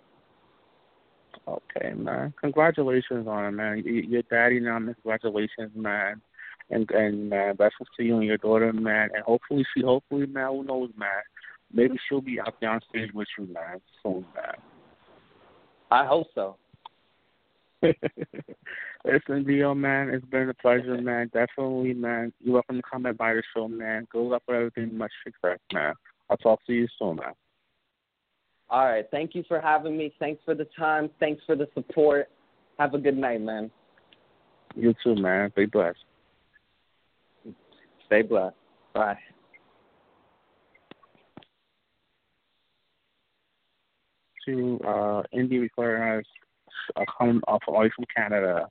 Okay, 1.48 1.94
man. 1.96 2.34
Congratulations 2.42 3.28
on 3.28 3.46
it, 3.46 3.52
man. 3.52 3.82
Your 3.86 4.24
daddy 4.24 4.60
now. 4.60 4.78
Congratulations, 4.78 5.72
man. 5.74 6.22
And 6.70 6.90
and 6.92 7.30
man, 7.30 7.56
best 7.56 7.76
wishes 7.80 7.94
to 7.96 8.04
you 8.04 8.18
and 8.18 8.26
your 8.26 8.38
daughter, 8.38 8.74
man. 8.74 9.10
And 9.14 9.24
hopefully 9.24 9.66
she, 9.74 9.84
hopefully, 9.84 10.26
man, 10.26 10.50
who 10.50 10.64
knows, 10.66 10.90
man. 10.98 11.10
Maybe 11.74 11.98
she'll 12.10 12.20
be 12.20 12.42
out 12.42 12.56
there 12.60 12.72
on 12.72 12.82
stage 12.90 13.12
with 13.14 13.28
you, 13.38 13.48
man, 13.54 13.80
soon, 14.04 14.26
man. 14.36 14.56
I 15.92 16.06
hope 16.06 16.28
so. 16.36 16.58
Listen, 17.84 19.46
Leo, 19.46 19.74
man, 19.74 20.10
it's 20.10 20.26
been 20.26 20.50
a 20.50 20.54
pleasure, 20.54 21.02
man. 21.02 21.32
Definitely, 21.34 21.94
man. 21.94 22.34
You're 22.42 22.56
welcome 22.56 22.78
to 22.78 22.84
come 22.90 23.04
by 23.04 23.34
the 23.34 23.44
show, 23.56 23.70
man. 23.70 24.08
Good 24.12 24.28
luck 24.28 24.44
with 24.48 24.58
everything. 24.58 24.98
Much 24.98 25.12
success, 25.24 25.58
man. 25.74 25.94
I'll 26.32 26.38
talk 26.38 26.66
to 26.66 26.74
you 26.74 26.88
soon, 26.98 27.18
man. 27.18 27.34
All 28.70 28.86
right. 28.86 29.06
Thank 29.12 29.36
you 29.36 29.44
for 29.50 29.60
having 29.60 29.98
me. 29.98 30.14
Thanks 30.18 30.42
for 30.46 30.56
the 30.56 30.66
time. 30.80 31.10
Thanks 31.20 31.44
for 31.46 31.58
the 31.58 31.68
support. 31.74 32.30
Have 32.80 32.94
a 32.94 32.98
good 32.98 33.18
night, 33.18 33.42
man. 33.42 33.70
You 34.76 34.96
too, 35.04 35.16
man. 35.16 35.52
Be 35.56 35.66
blessed. 35.66 36.00
Stay 38.06 38.22
blessed. 38.22 38.56
Bye. 38.94 39.18
to 44.48 44.80
uh, 44.88 45.22
indie 45.36 45.62
recorders 45.62 46.26
uh, 46.96 47.06
coming 47.18 47.42
off 47.48 47.62
all 47.68 47.88
from 47.96 48.06
Canada. 48.16 48.68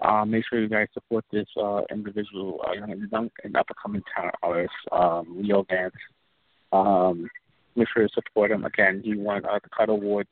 Uh, 0.00 0.24
make 0.24 0.44
sure 0.48 0.60
you 0.60 0.68
guys 0.68 0.86
support 0.92 1.24
this 1.32 1.46
uh, 1.62 1.80
individual, 1.90 2.60
uh, 2.66 2.72
young, 2.72 3.08
young 3.10 3.30
and 3.42 3.56
up 3.56 3.66
and 3.68 3.76
coming 3.82 4.02
talent 4.14 4.34
artist, 4.42 4.72
um, 4.92 5.38
Leo 5.40 5.64
Vance. 5.70 5.94
Um, 6.74 7.30
make 7.76 7.88
sure 7.92 8.02
you 8.02 8.08
support 8.12 8.50
him. 8.50 8.64
Again, 8.64 9.02
he 9.04 9.14
won 9.16 9.44
uh, 9.44 9.58
the 9.62 9.70
Cut 9.76 9.88
Awards 9.88 10.30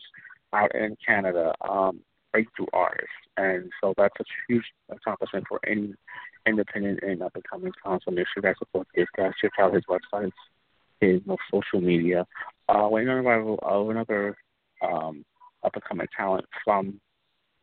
out 0.53 0.75
in 0.75 0.97
Canada, 1.07 1.55
um, 1.69 2.01
breakthrough 2.33 2.67
artist, 2.73 3.09
and 3.37 3.71
so 3.81 3.95
that's 3.97 4.15
a 4.21 4.25
huge 4.49 4.65
accomplishment 4.91 5.45
for 5.49 5.61
any 5.67 5.95
independent 6.47 7.01
and 7.03 7.23
up 7.23 7.35
and 7.35 7.45
coming 7.45 7.73
talent. 7.83 8.03
So 8.05 8.11
make 8.11 8.27
sure 8.33 8.43
guys 8.43 8.57
support 8.59 8.89
this 8.95 9.07
guy. 9.17 9.31
Check 9.41 9.53
out 9.61 9.75
his 9.75 9.85
websites, 9.89 10.33
his 11.01 11.21
social 11.51 11.81
media. 11.81 12.27
Uh, 12.69 12.89
when 12.89 13.09
another, 13.09 13.57
uh, 13.65 13.89
another 13.89 14.37
um, 14.83 15.25
up 15.63 15.75
and 15.75 15.85
coming 15.85 16.09
talent 16.17 16.45
from 16.65 17.01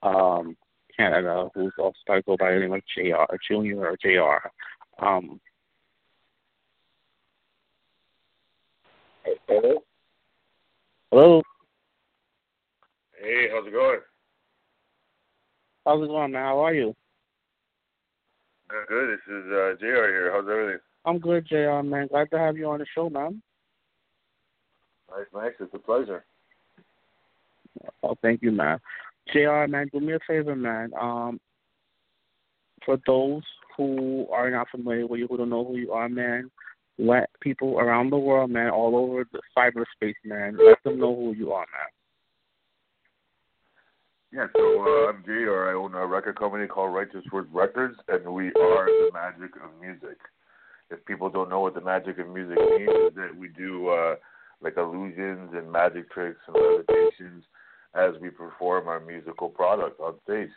um, 0.03 0.55
Canada 0.95 1.49
who's 1.53 1.73
also 1.77 1.95
started 2.01 2.25
to 2.25 2.37
by 2.37 2.51
the 2.51 2.59
name 2.59 2.73
of 2.73 2.81
JR, 2.95 3.35
Junior 3.47 3.87
or 3.87 3.97
JR. 4.01 5.05
Um, 5.05 5.39
Hello. 9.25 9.83
hello, 11.11 11.41
Hey, 13.21 13.47
how's 13.51 13.67
it 13.67 13.73
going? 13.73 13.99
how's 15.85 16.03
it 16.03 16.07
going, 16.07 16.31
man? 16.31 16.43
How 16.43 16.59
are 16.59 16.73
you? 16.73 16.95
Good, 18.69 18.87
good. 18.87 19.09
This 19.09 19.33
is 19.35 19.51
uh, 19.51 19.73
Jr. 19.79 19.85
here. 19.85 20.31
How's 20.33 20.49
everything? 20.49 20.79
I'm 21.05 21.19
good, 21.19 21.47
JR, 21.47 21.81
man. 21.81 22.07
Glad 22.07 22.29
to 22.31 22.37
have 22.39 22.57
you 22.57 22.69
on 22.69 22.79
the 22.79 22.85
show, 22.93 23.09
man. 23.09 23.41
Nice, 25.09 25.25
nice. 25.33 25.53
It's 25.59 25.73
a 25.73 25.79
pleasure. 25.79 26.23
Oh, 28.03 28.15
thank 28.21 28.41
you, 28.41 28.51
man. 28.51 28.79
JR, 29.33 29.65
man, 29.67 29.89
do 29.91 29.99
me 29.99 30.13
a 30.13 30.19
favor, 30.27 30.55
man. 30.55 30.91
Um, 30.99 31.39
for 32.85 32.97
those 33.07 33.43
who 33.75 34.27
are 34.31 34.49
not 34.51 34.69
familiar 34.69 35.07
with 35.07 35.19
you, 35.19 35.27
who 35.27 35.37
don't 35.37 35.49
know 35.49 35.65
who 35.65 35.77
you 35.77 35.91
are, 35.91 36.09
man, 36.09 36.51
let 36.99 37.29
people 37.39 37.79
around 37.79 38.09
the 38.09 38.17
world, 38.17 38.51
man, 38.51 38.69
all 38.69 38.95
over 38.95 39.25
the 39.31 39.39
cyberspace, 39.57 40.13
man, 40.25 40.57
let 40.63 40.83
them 40.83 40.99
know 40.99 41.15
who 41.15 41.33
you 41.33 41.51
are, 41.53 41.65
man. 41.71 41.87
Yeah, 44.31 44.45
so 44.55 44.81
uh, 44.81 45.09
I'm 45.09 45.23
Jr. 45.23 45.69
I 45.69 45.73
own 45.73 45.95
a 45.95 46.05
record 46.05 46.37
company 46.37 46.67
called 46.67 46.93
Righteous 46.93 47.23
Words 47.31 47.49
Records, 47.51 47.97
and 48.09 48.31
we 48.31 48.49
are 48.49 48.85
the 48.85 49.09
magic 49.11 49.55
of 49.55 49.71
music. 49.81 50.19
If 50.91 51.03
people 51.05 51.29
don't 51.29 51.49
know 51.49 51.61
what 51.61 51.73
the 51.73 51.81
magic 51.81 52.19
of 52.19 52.29
music 52.29 52.57
means, 52.57 52.91
is 53.07 53.15
that 53.15 53.35
we 53.35 53.47
do 53.47 53.89
uh, 53.89 54.15
like 54.61 54.77
illusions 54.77 55.51
and 55.53 55.71
magic 55.71 56.11
tricks 56.11 56.39
and 56.47 56.55
levitations 56.55 57.43
as 57.95 58.11
we 58.21 58.29
perform 58.29 58.87
our 58.87 58.99
musical 58.99 59.49
product 59.49 59.99
on 59.99 60.13
stage. 60.25 60.49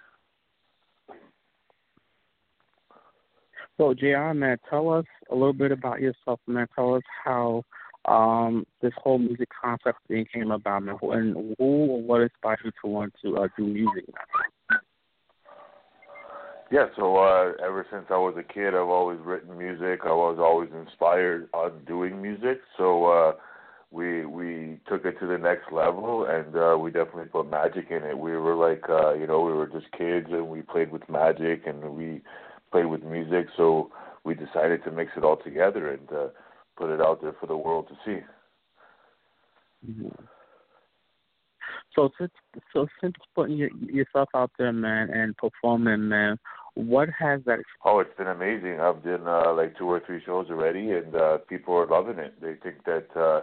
So, 3.78 3.94
JR, 3.94 4.32
man, 4.34 4.58
tell 4.68 4.90
us 4.90 5.06
a 5.30 5.34
little 5.34 5.52
bit 5.52 5.72
about 5.72 6.00
yourself, 6.00 6.40
man. 6.46 6.66
Tell 6.74 6.94
us 6.94 7.02
how 7.24 7.64
um 8.04 8.66
this 8.80 8.92
whole 8.96 9.18
music 9.18 9.48
concept 9.62 9.98
thing 10.08 10.26
came 10.32 10.50
about, 10.50 10.82
man, 10.82 10.98
and 11.02 11.54
who 11.58 11.64
or 11.64 12.02
what 12.02 12.20
inspired 12.20 12.58
you 12.64 12.72
to 12.82 12.90
want 12.90 13.14
to 13.22 13.36
uh, 13.38 13.48
do 13.56 13.64
music, 13.64 14.04
man. 14.08 14.80
Yeah, 16.72 16.86
so 16.96 17.18
uh 17.18 17.52
ever 17.62 17.86
since 17.92 18.06
I 18.08 18.16
was 18.16 18.34
a 18.38 18.42
kid 18.42 18.68
I've 18.68 18.88
always 18.88 19.18
written 19.20 19.58
music. 19.58 20.00
I 20.04 20.12
was 20.12 20.38
always 20.40 20.70
inspired 20.74 21.48
on 21.52 21.84
doing 21.86 22.20
music. 22.20 22.62
So 22.78 23.04
uh 23.04 23.32
we 23.90 24.24
we 24.24 24.80
took 24.88 25.04
it 25.04 25.20
to 25.20 25.26
the 25.26 25.36
next 25.36 25.70
level 25.70 26.24
and 26.24 26.56
uh 26.56 26.78
we 26.78 26.90
definitely 26.90 27.26
put 27.26 27.50
magic 27.50 27.90
in 27.90 28.02
it. 28.02 28.18
We 28.18 28.38
were 28.38 28.56
like 28.56 28.84
uh 28.88 29.12
you 29.12 29.26
know, 29.26 29.42
we 29.42 29.52
were 29.52 29.66
just 29.66 29.92
kids 29.92 30.28
and 30.30 30.48
we 30.48 30.62
played 30.62 30.90
with 30.90 31.06
magic 31.10 31.66
and 31.66 31.94
we 31.94 32.22
played 32.72 32.86
with 32.86 33.02
music, 33.04 33.46
so 33.56 33.90
we 34.24 34.34
decided 34.34 34.82
to 34.84 34.90
mix 34.90 35.12
it 35.16 35.24
all 35.24 35.36
together 35.36 35.90
and 35.92 36.08
uh 36.12 36.28
put 36.76 36.90
it 36.90 37.00
out 37.00 37.20
there 37.22 37.36
for 37.38 37.46
the 37.46 37.56
world 37.56 37.86
to 37.88 37.94
see. 38.04 38.20
Mm-hmm. 39.88 40.24
So 41.94 42.10
since 42.18 42.32
so 42.72 42.86
since 43.00 43.14
putting 43.34 43.56
your, 43.56 43.70
yourself 43.98 44.28
out 44.34 44.50
there, 44.58 44.72
man, 44.72 45.10
and 45.10 45.36
performing, 45.36 46.08
man, 46.08 46.38
what 46.74 47.08
has 47.18 47.40
that? 47.46 47.58
Oh, 47.84 48.00
it's 48.00 48.16
been 48.16 48.28
amazing. 48.28 48.80
I've 48.80 49.04
done 49.04 49.26
uh, 49.26 49.52
like 49.52 49.76
two 49.76 49.86
or 49.86 50.00
three 50.06 50.22
shows 50.24 50.46
already, 50.50 50.92
and 50.92 51.14
uh, 51.14 51.38
people 51.48 51.74
are 51.74 51.86
loving 51.86 52.18
it. 52.18 52.40
They 52.40 52.54
think 52.62 52.84
that 52.86 53.08
uh, 53.14 53.42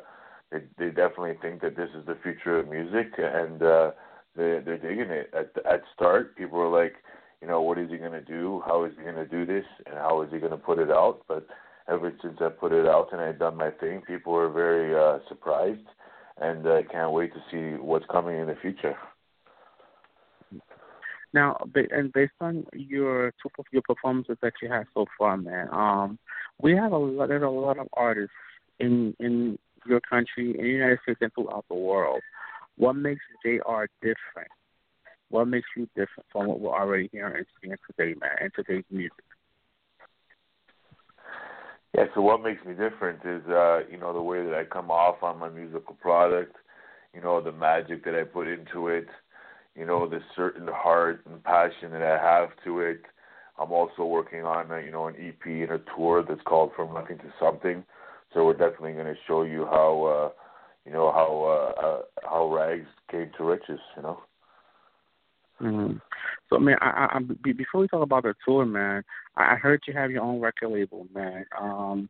they 0.52 0.64
they 0.80 0.90
definitely 0.90 1.38
think 1.42 1.62
that 1.62 1.76
this 1.76 1.90
is 1.96 2.06
the 2.08 2.18
future 2.24 2.60
of 2.60 2.70
music, 2.70 3.14
and 3.18 3.62
uh, 3.62 3.92
they 4.36 4.60
they're 4.66 4.78
digging 4.78 5.12
it. 5.12 5.32
At 5.34 5.52
at 5.66 5.82
start, 5.94 6.36
people 6.36 6.58
were 6.58 6.84
like, 6.84 6.96
you 7.42 7.48
know, 7.48 7.62
what 7.62 7.78
is 7.78 7.90
he 7.90 7.98
going 7.98 8.12
to 8.12 8.22
do? 8.22 8.62
How 8.66 8.84
is 8.84 8.92
he 8.98 9.04
going 9.04 9.16
to 9.16 9.26
do 9.26 9.46
this? 9.46 9.66
And 9.86 9.96
how 9.96 10.22
is 10.22 10.30
he 10.32 10.40
going 10.40 10.52
to 10.52 10.58
put 10.58 10.80
it 10.80 10.92
out? 10.92 11.22
But 11.28 11.48
ever 11.88 12.14
since 12.22 12.38
I 12.42 12.50
put 12.50 12.72
it 12.72 12.86
out 12.86 13.10
and 13.12 13.22
I've 13.22 13.40
done 13.40 13.58
my 13.58 13.72
thing, 13.72 14.02
people 14.02 14.36
are 14.36 14.50
very 14.50 14.96
uh, 14.96 15.20
surprised, 15.28 15.88
and 16.38 16.68
I 16.68 16.80
uh, 16.80 16.82
can't 16.92 17.12
wait 17.12 17.32
to 17.34 17.40
see 17.52 17.82
what's 17.82 18.06
coming 18.12 18.40
in 18.40 18.48
the 18.48 18.56
future. 18.62 18.96
Now, 21.34 21.58
and 21.92 22.12
based 22.12 22.34
on 22.42 22.66
your 22.74 23.32
two 23.42 23.50
of 23.60 23.66
your 23.72 23.84
performances 23.84 24.38
that 24.42 24.54
you 24.62 24.70
had 24.70 24.86
so 24.94 25.06
far, 25.18 25.38
man, 25.38 25.70
um, 25.72 26.18
we 26.60 26.76
have 26.76 26.92
a 26.92 26.98
lot, 26.98 27.30
there's 27.30 27.44
a 27.44 27.48
lot 27.48 27.78
of 27.78 27.88
artists 27.94 28.34
in 28.80 29.16
in 29.20 29.60
your 29.86 30.02
country, 30.02 30.52
in 30.58 30.64
the 30.64 30.70
United 30.70 31.00
States, 31.04 31.20
and 31.22 31.32
throughout 31.34 31.66
the 31.70 31.76
world. 31.76 32.22
What 32.78 32.96
makes 32.96 33.22
JR 33.46 33.86
different? 34.02 34.50
What 35.30 35.48
makes 35.48 35.68
you 35.78 35.88
different 35.96 36.26
from 36.32 36.48
what 36.48 36.60
we're 36.60 36.74
already 36.74 37.10
hearing 37.12 37.38
and 37.38 37.46
seeing 37.62 37.76
today, 37.88 38.18
man, 38.20 38.32
and 38.42 38.52
today's 38.56 38.86
music? 38.90 39.24
Yeah, 41.96 42.06
so 42.14 42.22
what 42.22 42.44
makes 42.44 42.64
me 42.66 42.74
different 42.74 43.20
is 43.26 43.48
uh, 43.48 43.82
you 43.92 43.98
know, 43.98 44.14
the 44.14 44.22
way 44.22 44.44
that 44.44 44.54
I 44.54 44.64
come 44.64 44.92
off 44.92 45.22
on 45.24 45.40
my 45.40 45.50
musical 45.50 45.96
product, 45.96 46.56
you 47.14 47.22
know, 47.22 47.42
the 47.42 47.52
magic 47.52 48.06
that 48.06 48.16
I 48.16 48.24
put 48.24 48.48
into 48.48 48.88
it, 48.88 49.08
you 49.76 49.86
know, 49.86 50.08
the 50.08 50.20
certain 50.36 50.68
heart 50.68 51.26
and 51.26 51.44
passion 51.44 51.92
that 51.92 52.02
I 52.02 52.18
have 52.18 52.50
to 52.66 52.82
it. 52.82 53.02
I'm 53.60 53.72
also 53.72 54.06
working 54.06 54.44
on, 54.44 54.72
uh, 54.72 54.78
you 54.78 54.92
know, 54.92 55.08
an 55.08 55.16
EP 55.16 55.46
and 55.46 55.72
a 55.72 55.82
tour 55.96 56.24
that's 56.28 56.42
called 56.46 56.72
From 56.76 56.94
Nothing 56.94 57.18
to 57.18 57.34
Something. 57.40 57.84
So 58.34 58.46
we're 58.46 58.54
definitely 58.54 58.94
going 58.94 59.06
to 59.08 59.16
show 59.28 59.44
you 59.44 59.66
how, 59.66 60.32
uh, 60.32 60.42
you 60.86 60.94
know, 60.94 61.12
how 61.12 61.74
uh, 61.78 61.82
uh, 61.86 62.02
how 62.30 62.54
rags 62.54 62.88
came 63.12 63.32
to 63.38 63.44
riches. 63.44 63.80
You 63.98 64.04
know. 64.04 64.20
Mm-hmm. 65.62 65.98
So 66.50 66.60
man, 66.60 66.78
I, 66.82 67.08
I, 67.14 67.20
before 67.20 67.82
we 67.82 67.88
talk 67.88 68.04
about 68.04 68.24
the 68.24 68.34
tour, 68.46 68.66
man, 68.66 69.04
I 69.36 69.56
heard 69.56 69.82
you 69.88 69.94
have 69.94 70.12
your 70.12 70.24
own 70.24 70.40
record 70.40 70.70
label, 70.70 71.08
man. 71.14 71.46
Um, 71.60 72.10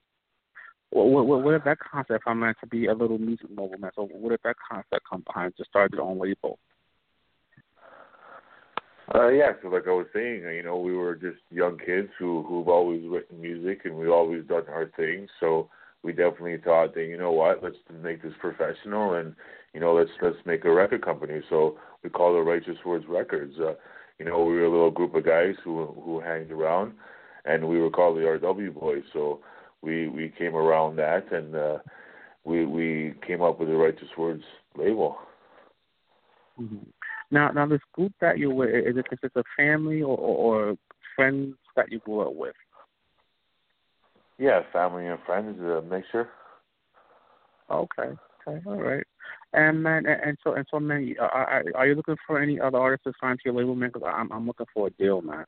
what, 0.92 1.26
what, 1.26 1.44
what 1.44 1.66
that 1.66 1.78
concept 1.80 2.24
come 2.24 2.40
meant 2.40 2.58
to 2.62 2.68
be 2.68 2.88
a 2.88 2.94
little 2.94 3.20
music 3.20 3.50
mobile, 3.50 3.78
man? 3.78 3.92
So 3.96 4.10
what 4.12 4.30
did 4.30 4.40
that 4.44 4.56
concept 4.70 5.06
come 5.10 5.24
behind 5.26 5.56
to 5.58 5.66
start 5.66 5.94
your 5.94 6.02
own 6.02 6.20
label? 6.20 6.58
Uh, 9.14 9.30
yeah, 9.30 9.54
so 9.62 9.70
like 9.70 9.88
I 9.88 9.92
was 9.92 10.06
saying, 10.14 10.44
you 10.44 10.64
know, 10.64 10.78
we 10.78 10.96
were 10.96 11.16
just 11.16 11.40
young 11.50 11.80
kids 11.84 12.10
who 12.20 12.44
who've 12.48 12.68
always 12.68 13.02
written 13.08 13.42
music 13.42 13.82
and 13.86 13.96
we've 13.96 14.12
always 14.12 14.46
done 14.46 14.66
our 14.70 14.92
thing. 14.96 15.28
So 15.40 15.70
we 16.04 16.12
definitely 16.12 16.58
thought 16.58 16.94
that 16.94 17.06
you 17.06 17.18
know 17.18 17.32
what, 17.32 17.64
let's 17.64 17.76
make 18.02 18.22
this 18.22 18.34
professional 18.40 19.16
and 19.16 19.36
you 19.74 19.80
know 19.80 19.94
let's 19.94 20.12
let's 20.22 20.38
make 20.46 20.66
a 20.66 20.72
record 20.72 21.04
company. 21.04 21.42
So 21.50 21.78
we 22.04 22.10
called 22.10 22.38
it 22.38 22.50
Righteous 22.50 22.78
Words 22.86 23.06
Records. 23.08 23.54
Uh, 23.60 23.74
you 24.18 24.26
know, 24.26 24.44
we 24.44 24.56
were 24.56 24.66
a 24.66 24.72
little 24.72 24.92
group 24.92 25.16
of 25.16 25.26
guys 25.26 25.56
who 25.64 25.86
who 26.04 26.20
hanged 26.20 26.52
around, 26.52 26.94
and 27.46 27.68
we 27.68 27.80
were 27.80 27.90
called 27.90 28.18
the 28.18 28.22
RW 28.22 28.74
Boys. 28.74 29.04
So 29.14 29.42
we 29.82 30.08
we 30.08 30.34
came 30.38 30.56
around 30.56 30.96
that, 30.98 31.32
and 31.32 31.56
uh, 31.56 31.78
we 32.44 32.66
we 32.66 33.14
came 33.26 33.42
up 33.42 33.60
with 33.60 33.70
the 33.70 33.76
Righteous 33.76 34.10
Words 34.18 34.44
label. 34.76 35.18
Mm-hmm. 36.60 36.90
Now, 37.32 37.52
now 37.52 37.68
this 37.68 37.82
group 37.94 38.14
that 38.22 38.38
you're 38.38 38.54
with 38.54 38.70
is 38.70 38.96
it 38.98 39.32
a 39.36 39.44
family 39.56 40.02
or, 40.02 40.18
or 40.18 40.76
friends 41.16 41.56
that 41.76 41.92
you 41.92 42.00
grew 42.00 42.22
up 42.22 42.34
with? 42.34 42.56
Yeah, 44.40 44.62
family 44.72 45.06
and 45.06 45.20
friends, 45.26 45.60
a 45.60 45.82
mixture. 45.82 46.30
Okay. 47.70 48.16
Okay. 48.48 48.62
All 48.66 48.82
right. 48.82 49.04
And 49.54 49.84
man, 49.84 50.06
and, 50.06 50.22
and 50.22 50.38
so 50.44 50.54
and 50.54 50.66
so, 50.72 50.80
man, 50.80 51.14
are, 51.20 51.64
are 51.76 51.88
you 51.88 51.96
looking 51.96 52.16
for 52.26 52.42
any 52.42 52.60
other 52.60 52.78
artists 52.78 53.04
to 53.04 53.14
sign 53.20 53.36
to 53.36 53.42
your 53.46 53.54
label, 53.56 53.76
man? 53.76 53.90
Because 53.94 54.08
I'm 54.12 54.32
I'm 54.32 54.48
looking 54.48 54.66
for 54.74 54.88
a 54.88 54.92
deal, 54.92 55.22
man. 55.22 55.46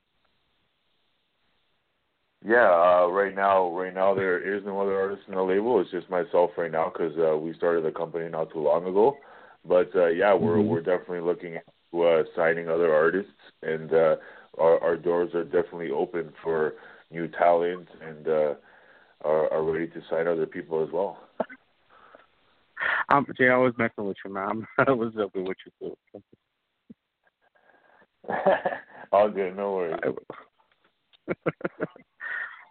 Yeah, 2.44 2.70
uh, 2.72 3.08
right 3.08 3.36
now, 3.36 3.72
right 3.72 3.94
now 3.94 4.16
there 4.16 4.40
is 4.40 4.64
no 4.66 4.82
other 4.82 5.00
artist 5.00 5.22
in 5.28 5.36
the 5.36 5.42
label. 5.44 5.80
It's 5.80 5.92
just 5.92 6.10
myself 6.10 6.50
right 6.58 6.72
now 6.72 6.92
because 6.92 7.14
uh, 7.18 7.38
we 7.38 7.54
started 7.54 7.86
the 7.86 7.92
company 7.92 8.28
not 8.30 8.52
too 8.52 8.62
long 8.62 8.88
ago. 8.88 9.18
But 9.64 9.92
uh, 9.96 10.08
yeah, 10.08 10.34
we're 10.34 10.58
mm-hmm. 10.58 10.70
we're 10.70 10.82
definitely 10.82 11.22
looking 11.22 11.58
at 11.58 11.66
uh, 11.98 12.24
signing 12.36 12.68
other 12.68 12.94
artists, 12.94 13.32
and 13.62 13.94
uh, 13.94 14.16
our 14.58 14.80
our 14.82 14.98
doors 14.98 15.34
are 15.36 15.44
definitely 15.44 15.92
open 15.92 16.34
for 16.44 16.74
new 17.12 17.28
talent, 17.28 17.88
and 18.02 18.28
uh, 18.28 18.54
are, 19.24 19.51
are 19.51 19.63
ready 19.63 19.88
to 19.88 20.01
sign 20.10 20.28
other 20.28 20.46
people 20.46 20.84
as 20.84 20.90
well. 20.92 21.18
I'm 23.10 23.25
Jay. 23.38 23.50
I 23.50 23.58
was 23.58 23.74
messing 23.78 24.08
with 24.08 24.18
you, 24.24 24.34
man. 24.34 24.66
I 24.78 24.92
was 24.92 25.13
joking 25.13 25.46
with 25.46 25.58
you 25.66 25.96
too. 26.13 26.22
All 29.12 29.30
good, 29.30 29.56
no 29.58 29.74
worries. 29.74 30.00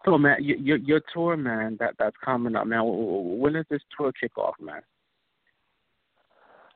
so, 0.05 0.17
man, 0.19 0.37
your 0.41 0.79
your 0.79 1.01
tour, 1.13 1.37
man, 1.37 1.77
that 1.81 1.95
that's 1.99 2.17
coming 2.25 2.57
up, 2.57 2.67
man. 2.67 2.83
When 2.85 3.53
does 3.53 3.67
this 3.71 3.83
tour 3.97 4.13
kick 4.19 4.39
off, 4.39 4.55
man? 4.61 4.81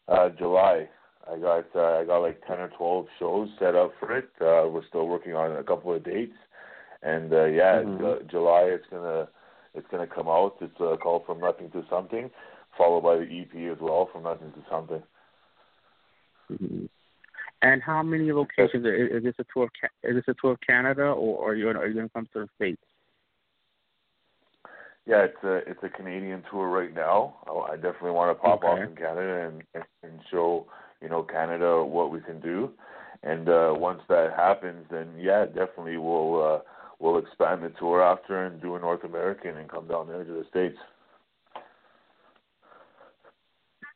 Uh, 0.08 0.28
July. 0.38 0.88
I 1.26 1.38
got 1.38 1.64
uh, 1.74 2.00
I 2.00 2.04
got 2.04 2.18
like 2.18 2.46
ten 2.46 2.58
or 2.60 2.70
twelve 2.76 3.06
shows 3.18 3.48
set 3.58 3.74
up 3.74 3.92
for 3.98 4.16
it. 4.16 4.28
Uh, 4.40 4.68
we're 4.68 4.86
still 4.88 5.08
working 5.08 5.34
on 5.34 5.56
a 5.56 5.62
couple 5.62 5.94
of 5.94 6.04
dates, 6.04 6.36
and 7.02 7.32
uh, 7.32 7.44
yeah, 7.46 7.76
mm-hmm. 7.76 8.04
uh, 8.04 8.30
July 8.30 8.64
it's 8.64 8.84
gonna 8.90 9.28
it's 9.74 9.86
gonna 9.90 10.06
come 10.06 10.28
out. 10.28 10.56
It's 10.60 10.80
uh, 10.80 10.96
called 10.96 11.26
From 11.26 11.40
Nothing 11.40 11.70
to 11.72 11.84
Something, 11.90 12.30
followed 12.76 13.02
by 13.02 13.16
the 13.16 13.24
EP 13.24 13.72
as 13.72 13.80
well, 13.80 14.08
From 14.12 14.24
Nothing 14.24 14.52
to 14.52 14.62
Something. 14.70 15.02
Mm-hmm. 16.50 16.86
And 17.62 17.82
how 17.82 18.02
many 18.02 18.30
locations 18.32 18.84
is, 18.84 19.18
is 19.18 19.22
this 19.22 19.34
a 19.38 19.44
tour? 19.52 19.64
Of, 19.64 19.70
is 20.02 20.16
this 20.16 20.24
a 20.28 20.34
tour 20.40 20.52
of 20.52 20.58
Canada, 20.60 21.04
or 21.04 21.50
are 21.50 21.54
you 21.54 21.68
are 21.68 21.86
you 21.86 21.94
going 21.94 22.08
to 22.08 22.12
come 22.12 22.28
to 22.34 22.40
the 22.40 22.48
states? 22.56 22.82
Yeah, 25.06 25.24
it's 25.24 25.44
a 25.44 25.56
it's 25.70 25.82
a 25.82 25.88
Canadian 25.88 26.42
tour 26.50 26.68
right 26.68 26.94
now. 26.94 27.36
I 27.70 27.76
definitely 27.76 28.12
want 28.12 28.36
to 28.36 28.42
pop 28.42 28.64
okay. 28.64 28.66
off 28.66 28.78
in 28.78 28.96
Canada 28.96 29.50
and 29.50 29.84
and 30.02 30.20
show 30.30 30.66
you 31.00 31.08
know 31.08 31.22
Canada 31.22 31.82
what 31.82 32.10
we 32.10 32.20
can 32.20 32.40
do. 32.40 32.70
And 33.22 33.48
uh, 33.48 33.72
once 33.74 34.02
that 34.08 34.34
happens, 34.36 34.84
then 34.90 35.08
yeah, 35.18 35.46
definitely 35.46 35.96
we'll 35.96 36.42
uh, 36.42 36.58
we'll 36.98 37.18
expand 37.18 37.62
the 37.62 37.70
tour 37.78 38.02
after 38.02 38.46
and 38.46 38.60
do 38.60 38.76
a 38.76 38.80
North 38.80 39.04
American 39.04 39.56
and 39.56 39.68
come 39.68 39.86
down 39.88 40.08
there 40.08 40.24
to 40.24 40.32
the 40.32 40.44
states. 40.50 40.78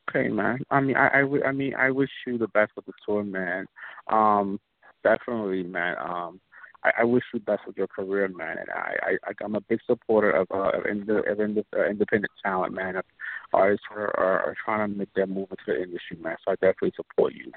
Okay, 0.09 0.29
man. 0.29 0.61
I 0.71 0.81
mean, 0.81 0.97
I, 0.97 1.09
I, 1.09 1.49
I 1.49 1.53
mean, 1.53 1.75
I 1.75 1.91
wish 1.91 2.09
you 2.27 2.39
the 2.39 2.49
best 2.49 2.73
with 2.77 2.87
the 2.87 2.93
tour, 3.05 3.23
man. 3.25 3.67
Um, 4.09 4.59
definitely, 5.03 5.65
man. 5.65 5.97
Um, 6.01 6.41
I, 6.85 6.93
I 7.01 7.05
wish 7.05 7.25
you 7.33 7.41
the 7.41 7.45
best 7.45 7.63
with 7.67 7.77
your 7.77 7.89
career, 7.89 8.29
man. 8.29 8.57
And 8.59 8.71
I, 8.71 9.17
I 9.27 9.33
I'm 9.45 9.55
a 9.55 9.61
big 9.61 9.81
supporter 9.87 10.31
of 10.31 10.47
uh 10.53 10.71
of, 10.71 10.87
ind- 10.87 11.11
of 11.11 11.41
ind- 11.41 11.65
uh, 11.77 11.87
independent 11.87 12.33
talent, 12.43 12.75
man. 12.75 12.97
Of 12.97 13.05
artists 13.53 13.85
who 13.91 14.01
are, 14.01 14.19
are, 14.19 14.41
are 14.41 14.57
trying 14.65 14.91
to 14.91 14.97
make 14.97 15.13
their 15.15 15.27
move 15.27 15.49
into 15.51 15.63
the 15.67 15.83
industry, 15.83 16.19
man. 16.23 16.37
So 16.45 16.53
I 16.53 16.55
definitely 16.55 16.93
support 16.97 17.35
you. 17.35 17.53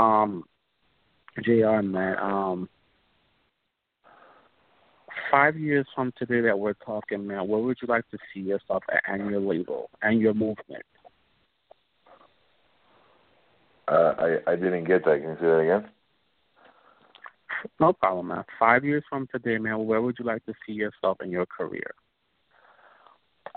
Um, 0.00 0.44
Jr. 1.42 1.82
Man. 1.82 2.16
Um, 2.18 2.68
five 5.30 5.58
years 5.58 5.86
from 5.94 6.12
today 6.18 6.40
that 6.40 6.58
we're 6.58 6.74
talking, 6.74 7.26
man, 7.26 7.48
where 7.48 7.60
would 7.60 7.78
you 7.80 7.88
like 7.88 8.08
to 8.10 8.18
see 8.32 8.40
yourself 8.40 8.82
at 8.92 9.02
and 9.06 9.30
your 9.30 9.40
label 9.40 9.90
and 10.02 10.20
your 10.20 10.34
movement? 10.34 10.84
Uh, 13.88 14.14
I 14.18 14.52
I 14.52 14.56
didn't 14.56 14.84
get 14.84 15.04
that. 15.04 15.20
Can 15.20 15.30
you 15.30 15.36
say 15.40 15.46
that 15.46 15.58
again? 15.58 15.90
No 17.78 17.92
problem, 17.92 18.28
man. 18.28 18.44
Five 18.58 18.84
years 18.84 19.04
from 19.08 19.26
today, 19.32 19.58
man, 19.58 19.84
where 19.86 20.00
would 20.00 20.16
you 20.18 20.24
like 20.24 20.44
to 20.46 20.54
see 20.66 20.72
yourself 20.72 21.18
in 21.22 21.30
your 21.30 21.46
career? 21.46 21.94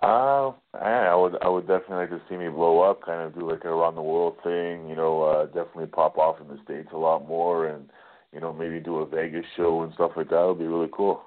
Uh, 0.02 0.52
I 0.74 1.16
would 1.16 1.38
I 1.42 1.48
would 1.48 1.68
definitely 1.68 1.98
like 1.98 2.10
to 2.10 2.22
see 2.28 2.36
me 2.36 2.50
blow 2.50 2.82
up, 2.82 3.06
kind 3.06 3.22
of 3.22 3.36
do 3.36 3.50
like 3.50 3.64
a 3.64 3.70
around 3.70 3.96
the 3.96 4.02
world 4.02 4.36
thing. 4.44 4.90
You 4.90 4.96
know, 4.96 5.24
uh, 5.24 5.46
definitely 5.46 5.86
pop 5.86 6.18
off 6.18 6.42
in 6.42 6.48
the 6.48 6.62
states 6.64 6.90
a 6.94 6.98
lot 6.98 7.28
more, 7.28 7.68
and 7.68 7.90
you 8.34 8.42
know 8.42 8.52
maybe 8.52 8.80
do 8.80 8.98
a 8.98 9.06
Vegas 9.06 9.46
show 9.56 9.84
and 9.84 9.94
stuff 9.94 10.12
like 10.18 10.30
that. 10.30 10.36
that. 10.36 10.48
Would 10.48 10.60
be 10.60 10.66
really 10.66 10.90
cool. 10.92 11.22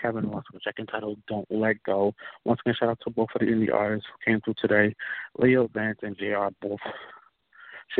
Kevin 0.00 0.28
Ross 0.30 0.44
with 0.52 0.62
check 0.62 0.78
entitled 0.78 1.18
Don't 1.28 1.50
Let 1.50 1.82
Go. 1.84 2.14
Once 2.44 2.60
again, 2.64 2.74
shout 2.78 2.88
out 2.90 2.98
to 3.04 3.10
both 3.10 3.28
of 3.34 3.40
the 3.40 3.46
indie 3.46 3.72
artists 3.72 4.06
who 4.08 4.30
came 4.30 4.40
through 4.40 4.54
today. 4.58 4.94
Leo 5.38 5.68
Vance 5.72 5.98
and 6.02 6.16
JR 6.16 6.48
both 6.60 6.80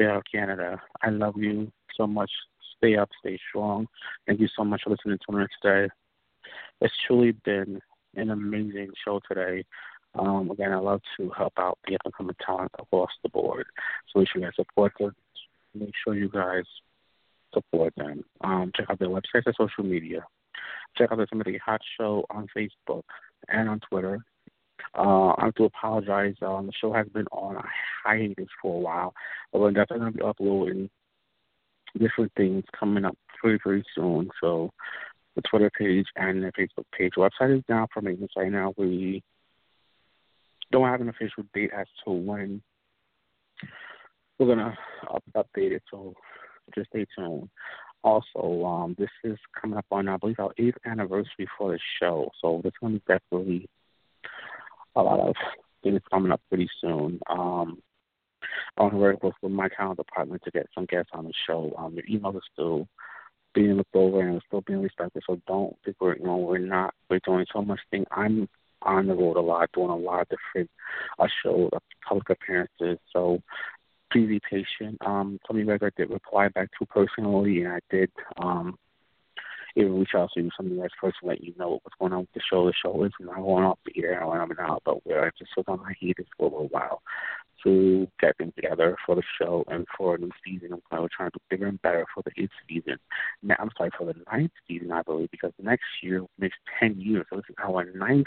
out 0.00 0.24
Canada. 0.30 0.80
I 1.02 1.10
love 1.10 1.36
you 1.36 1.72
so 1.96 2.06
much. 2.06 2.30
Stay 2.76 2.96
up, 2.96 3.08
stay 3.20 3.38
strong. 3.48 3.88
Thank 4.26 4.40
you 4.40 4.48
so 4.56 4.64
much 4.64 4.82
for 4.84 4.90
listening 4.90 5.18
to 5.28 5.36
me 5.36 5.46
today. 5.60 5.88
It's 6.80 6.94
truly 7.06 7.32
been 7.32 7.80
an 8.14 8.30
amazing 8.30 8.90
show 9.04 9.20
today. 9.28 9.64
Um, 10.14 10.50
again, 10.50 10.72
I 10.72 10.76
love 10.76 11.00
to 11.16 11.30
help 11.36 11.54
out 11.58 11.78
the 11.86 11.94
up 11.96 12.02
and 12.04 12.14
coming 12.14 12.36
talent 12.44 12.70
across 12.78 13.10
the 13.22 13.28
board. 13.28 13.66
So 14.12 14.20
make 14.20 14.28
sure 14.28 14.40
you 14.40 14.46
guys 14.46 14.56
support 14.56 14.92
them. 14.98 15.14
Make 15.74 15.94
sure 16.04 16.14
you 16.14 16.28
guys 16.28 16.64
support 17.52 17.94
them. 17.96 18.24
Um, 18.42 18.72
check 18.74 18.86
out 18.88 18.98
their 18.98 19.08
websites 19.08 19.46
and 19.46 19.54
social 19.56 19.84
media. 19.84 20.24
Check 20.96 21.12
out 21.12 21.18
the 21.18 21.26
Timothy 21.26 21.58
Hot 21.64 21.80
Show 21.98 22.24
on 22.30 22.46
Facebook 22.56 23.02
and 23.48 23.68
on 23.68 23.80
Twitter. 23.88 24.20
Uh, 24.96 25.34
I 25.36 25.46
have 25.46 25.54
to 25.56 25.64
apologize. 25.64 26.34
Um, 26.42 26.66
the 26.66 26.72
show 26.80 26.92
has 26.92 27.06
been 27.08 27.26
on 27.26 27.56
a 27.56 27.64
hiatus 28.04 28.48
for 28.62 28.76
a 28.76 28.80
while, 28.80 29.14
but 29.52 29.60
we're 29.60 29.70
definitely 29.70 29.98
going 30.00 30.12
to 30.12 30.18
be 30.18 30.24
uploading 30.24 30.90
different 31.98 32.32
things 32.36 32.64
coming 32.78 33.04
up 33.04 33.16
very, 33.42 33.58
very 33.64 33.84
soon. 33.94 34.30
So 34.40 34.70
the 35.36 35.42
Twitter 35.42 35.70
page 35.76 36.06
and 36.16 36.42
the 36.42 36.52
Facebook 36.52 36.84
page. 36.96 37.12
Website 37.16 37.56
is 37.56 37.64
down 37.68 37.86
for 37.92 38.02
maintenance 38.02 38.32
right 38.36 38.50
now. 38.50 38.74
We 38.76 39.22
don't 40.72 40.88
have 40.88 41.00
an 41.00 41.08
official 41.08 41.44
date 41.54 41.70
as 41.76 41.86
to 42.04 42.10
when 42.10 42.62
we're 44.38 44.46
gonna 44.46 44.76
up, 45.12 45.22
update 45.36 45.72
it. 45.72 45.82
So 45.90 46.14
just 46.74 46.90
stay 46.90 47.06
tuned. 47.16 47.48
Also, 48.04 48.64
um, 48.64 48.94
this 48.98 49.10
is 49.24 49.38
coming 49.60 49.78
up 49.78 49.86
on, 49.90 50.08
I 50.08 50.16
believe, 50.16 50.38
our 50.38 50.52
eighth 50.58 50.78
anniversary 50.86 51.48
for 51.56 51.72
the 51.72 51.78
show. 52.00 52.30
So 52.40 52.62
to 52.62 52.70
be 52.88 53.02
definitely 53.06 53.68
a 54.94 55.02
lot 55.02 55.20
of 55.20 55.34
things 55.82 56.00
coming 56.10 56.32
up 56.32 56.40
pretty 56.48 56.68
soon. 56.80 57.20
Um, 57.28 57.82
I'm 58.76 58.96
work 58.96 59.22
with 59.22 59.34
my 59.42 59.68
talent 59.68 59.98
department 59.98 60.42
to 60.44 60.50
get 60.50 60.68
some 60.74 60.86
guests 60.86 61.10
on 61.12 61.24
the 61.24 61.32
show. 61.46 61.72
Um, 61.76 61.94
your 61.94 62.04
email 62.08 62.36
is 62.36 62.42
still 62.52 62.86
being 63.54 63.74
looked 63.74 63.94
over 63.94 64.20
and 64.20 64.42
still 64.46 64.60
being 64.62 64.82
respected. 64.82 65.22
So 65.26 65.40
don't 65.46 65.76
think 65.84 65.96
we're, 66.00 66.16
you 66.16 66.24
know, 66.24 66.36
we're 66.36 66.58
not, 66.58 66.94
we're 67.10 67.20
doing 67.24 67.46
so 67.52 67.62
much 67.62 67.80
thing. 67.90 68.04
I'm 68.10 68.48
on 68.82 69.06
the 69.06 69.14
road 69.14 69.36
a 69.36 69.40
lot, 69.40 69.70
doing 69.72 69.90
a 69.90 69.96
lot 69.96 70.22
of 70.22 70.28
different 70.28 70.70
uh, 71.18 71.26
shows, 71.42 71.70
public 72.06 72.30
appearances. 72.30 72.98
So 73.12 73.42
be 74.12 74.40
patient. 74.40 74.98
Um, 75.04 75.38
of 75.48 75.56
you 75.56 75.72
I 75.72 75.90
did 75.96 76.10
reply 76.10 76.48
back 76.48 76.70
to 76.78 76.86
personally, 76.86 77.62
and 77.62 77.72
I 77.74 77.80
did 77.90 78.10
um, 78.40 78.78
even 79.76 79.98
reach 79.98 80.10
out 80.14 80.30
to 80.34 80.42
you, 80.42 80.50
some 80.56 80.66
of 80.66 80.72
you 80.72 80.80
guys 80.80 80.90
personally, 81.00 81.36
let 81.36 81.44
you 81.44 81.54
know 81.58 81.80
what's 81.82 81.96
going 81.98 82.12
on 82.12 82.20
with 82.20 82.32
the 82.34 82.40
show. 82.50 82.66
The 82.66 82.72
show 82.82 83.04
is 83.04 83.12
not 83.20 83.36
going 83.36 83.64
off 83.64 83.78
the 83.84 84.02
air 84.02 84.26
when 84.26 84.40
I'm 84.40 84.50
out, 84.58 84.82
but 84.84 85.06
we're 85.06 85.32
just 85.38 85.50
was 85.56 85.66
on 85.68 85.80
heels 85.98 86.26
for 86.36 86.46
a 86.46 86.50
little 86.50 86.68
while 86.68 87.02
to 87.64 88.06
get 88.20 88.36
things 88.38 88.52
together 88.54 88.96
for 89.04 89.16
the 89.16 89.22
show 89.40 89.64
and 89.68 89.86
for 89.96 90.14
a 90.14 90.18
new 90.18 90.30
season. 90.44 90.72
I'm 90.72 91.02
we're 91.02 91.08
trying 91.14 91.30
to 91.30 91.38
do 91.38 91.42
bigger 91.50 91.66
and 91.66 91.82
better 91.82 92.06
for 92.14 92.22
the 92.22 92.30
eighth 92.40 92.52
season. 92.68 92.98
Now, 93.42 93.56
I'm 93.58 93.70
sorry, 93.76 93.90
for 93.96 94.06
the 94.06 94.14
ninth 94.30 94.52
season, 94.66 94.92
I 94.92 95.02
believe, 95.02 95.30
because 95.30 95.52
next 95.60 95.84
year 96.02 96.24
makes 96.38 96.56
10 96.80 97.00
years. 97.00 97.26
So 97.30 97.36
this 97.36 97.46
is 97.48 97.56
our 97.62 97.84
ninth 97.84 98.26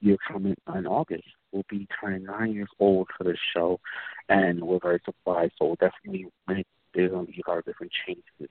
year 0.00 0.16
coming 0.28 0.56
in 0.74 0.86
August. 0.86 1.24
We'll 1.56 1.64
be 1.80 1.88
turning 1.98 2.24
nine 2.24 2.52
years 2.52 2.68
old 2.78 3.08
for 3.16 3.24
this 3.24 3.38
show, 3.54 3.80
and 4.28 4.62
we're 4.62 4.78
very 4.78 5.00
surprised. 5.06 5.54
So 5.58 5.66
we'll 5.66 5.76
definitely 5.76 6.26
make 6.46 6.66
there's 6.94 7.10
going 7.10 7.26
to 7.26 7.32
be 7.32 7.42
a 7.46 7.50
lot 7.50 7.58
of 7.58 7.64
different 7.64 7.92
changes 8.06 8.50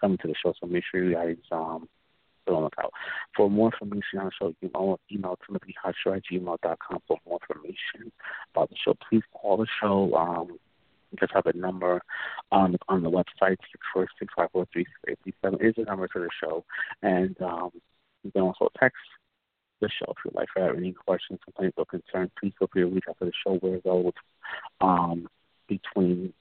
coming 0.00 0.18
to 0.18 0.28
the 0.28 0.34
show. 0.40 0.52
So 0.60 0.68
make 0.68 0.84
sure 0.88 1.02
you 1.02 1.14
guys 1.14 1.36
um, 1.50 1.88
be 2.46 2.52
on 2.52 2.62
lookout. 2.62 2.92
For 3.36 3.50
more 3.50 3.72
information 3.72 4.20
on 4.20 4.26
the 4.26 4.30
show, 4.38 4.54
you 4.60 4.68
can 4.68 4.96
email 5.12 5.36
timothyhotshow 5.50 6.16
at 6.16 6.22
gmail.com 6.30 7.02
for 7.08 7.18
more 7.26 7.40
information 7.42 8.12
about 8.54 8.70
the 8.70 8.76
show. 8.84 8.96
Please 9.08 9.22
call 9.32 9.56
the 9.56 9.66
show. 9.80 10.14
Um, 10.14 10.58
just 11.18 11.32
have 11.32 11.46
a 11.46 11.56
number 11.56 12.00
on 12.52 12.76
on 12.88 13.02
the 13.02 13.10
website 13.10 13.56
six 13.72 13.80
four 13.92 14.06
six 14.18 14.32
five 14.36 14.50
four 14.52 14.66
three 14.72 14.84
six 14.84 15.18
eight 15.26 15.34
seven 15.42 15.58
is 15.60 15.74
the 15.76 15.84
number 15.84 16.08
for 16.12 16.20
the 16.20 16.28
show, 16.40 16.64
and 17.02 17.40
um, 17.42 17.70
you 18.22 18.30
can 18.30 18.42
also 18.42 18.68
text 18.78 18.98
the 19.80 19.88
show. 19.88 20.10
If 20.10 20.16
you'd 20.24 20.34
like 20.34 20.48
to 20.56 20.62
have 20.62 20.76
any 20.76 20.92
questions, 20.92 21.40
complaints, 21.44 21.76
or 21.78 21.86
concerns, 21.86 22.30
please 22.38 22.52
feel 22.58 22.68
free 22.72 22.82
to 22.82 22.88
reach 22.88 23.04
out 23.08 23.18
to 23.18 23.26
the 23.26 23.32
show. 23.44 23.58
We're 23.62 23.76
available 23.76 24.14
um, 24.80 25.28
between 25.68 26.32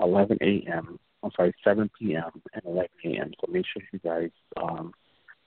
11 0.00 0.38
a.m. 0.40 0.98
I'm 1.22 1.30
sorry, 1.36 1.54
7 1.62 1.90
p.m. 1.98 2.42
and 2.54 2.62
11 2.64 2.88
a.m. 3.04 3.32
So 3.40 3.52
make 3.52 3.66
sure 3.66 3.82
you 3.92 3.98
guys 3.98 4.30
um, 4.56 4.92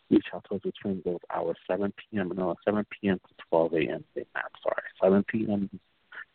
reach 0.09 0.25
out 0.33 0.45
to 0.49 0.55
us 0.55 0.61
between 0.61 1.01
those 1.03 1.19
hours, 1.33 1.57
7 1.67 1.91
p.m. 2.11 2.31
No, 2.35 2.55
7 2.65 2.85
p.m. 3.01 3.19
to 3.19 3.45
12 3.49 3.73
a.m. 3.73 4.05
I'm 4.17 4.43
sorry, 4.61 4.83
7 5.01 5.23
p.m. 5.27 5.69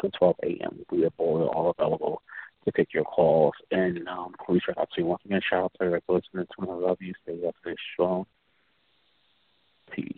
to 0.00 0.10
12 0.18 0.36
a.m. 0.42 0.84
We 0.90 1.04
are 1.04 1.10
all 1.18 1.74
available 1.78 2.22
to 2.64 2.72
take 2.72 2.92
your 2.92 3.04
calls 3.04 3.54
and 3.70 4.06
um, 4.08 4.34
reach 4.48 4.64
out 4.76 4.88
to 4.94 5.00
you. 5.00 5.06
Once 5.06 5.22
again, 5.24 5.40
shout 5.48 5.64
out 5.64 5.72
to 5.78 5.86
everybody 5.86 6.22
listening 6.32 6.46
to. 6.58 6.70
I 6.70 6.74
love 6.74 6.98
you. 7.00 7.14
Stay 7.22 7.46
up, 7.46 7.54
stay 7.62 7.74
strong. 7.94 8.26
Peace. 9.92 10.16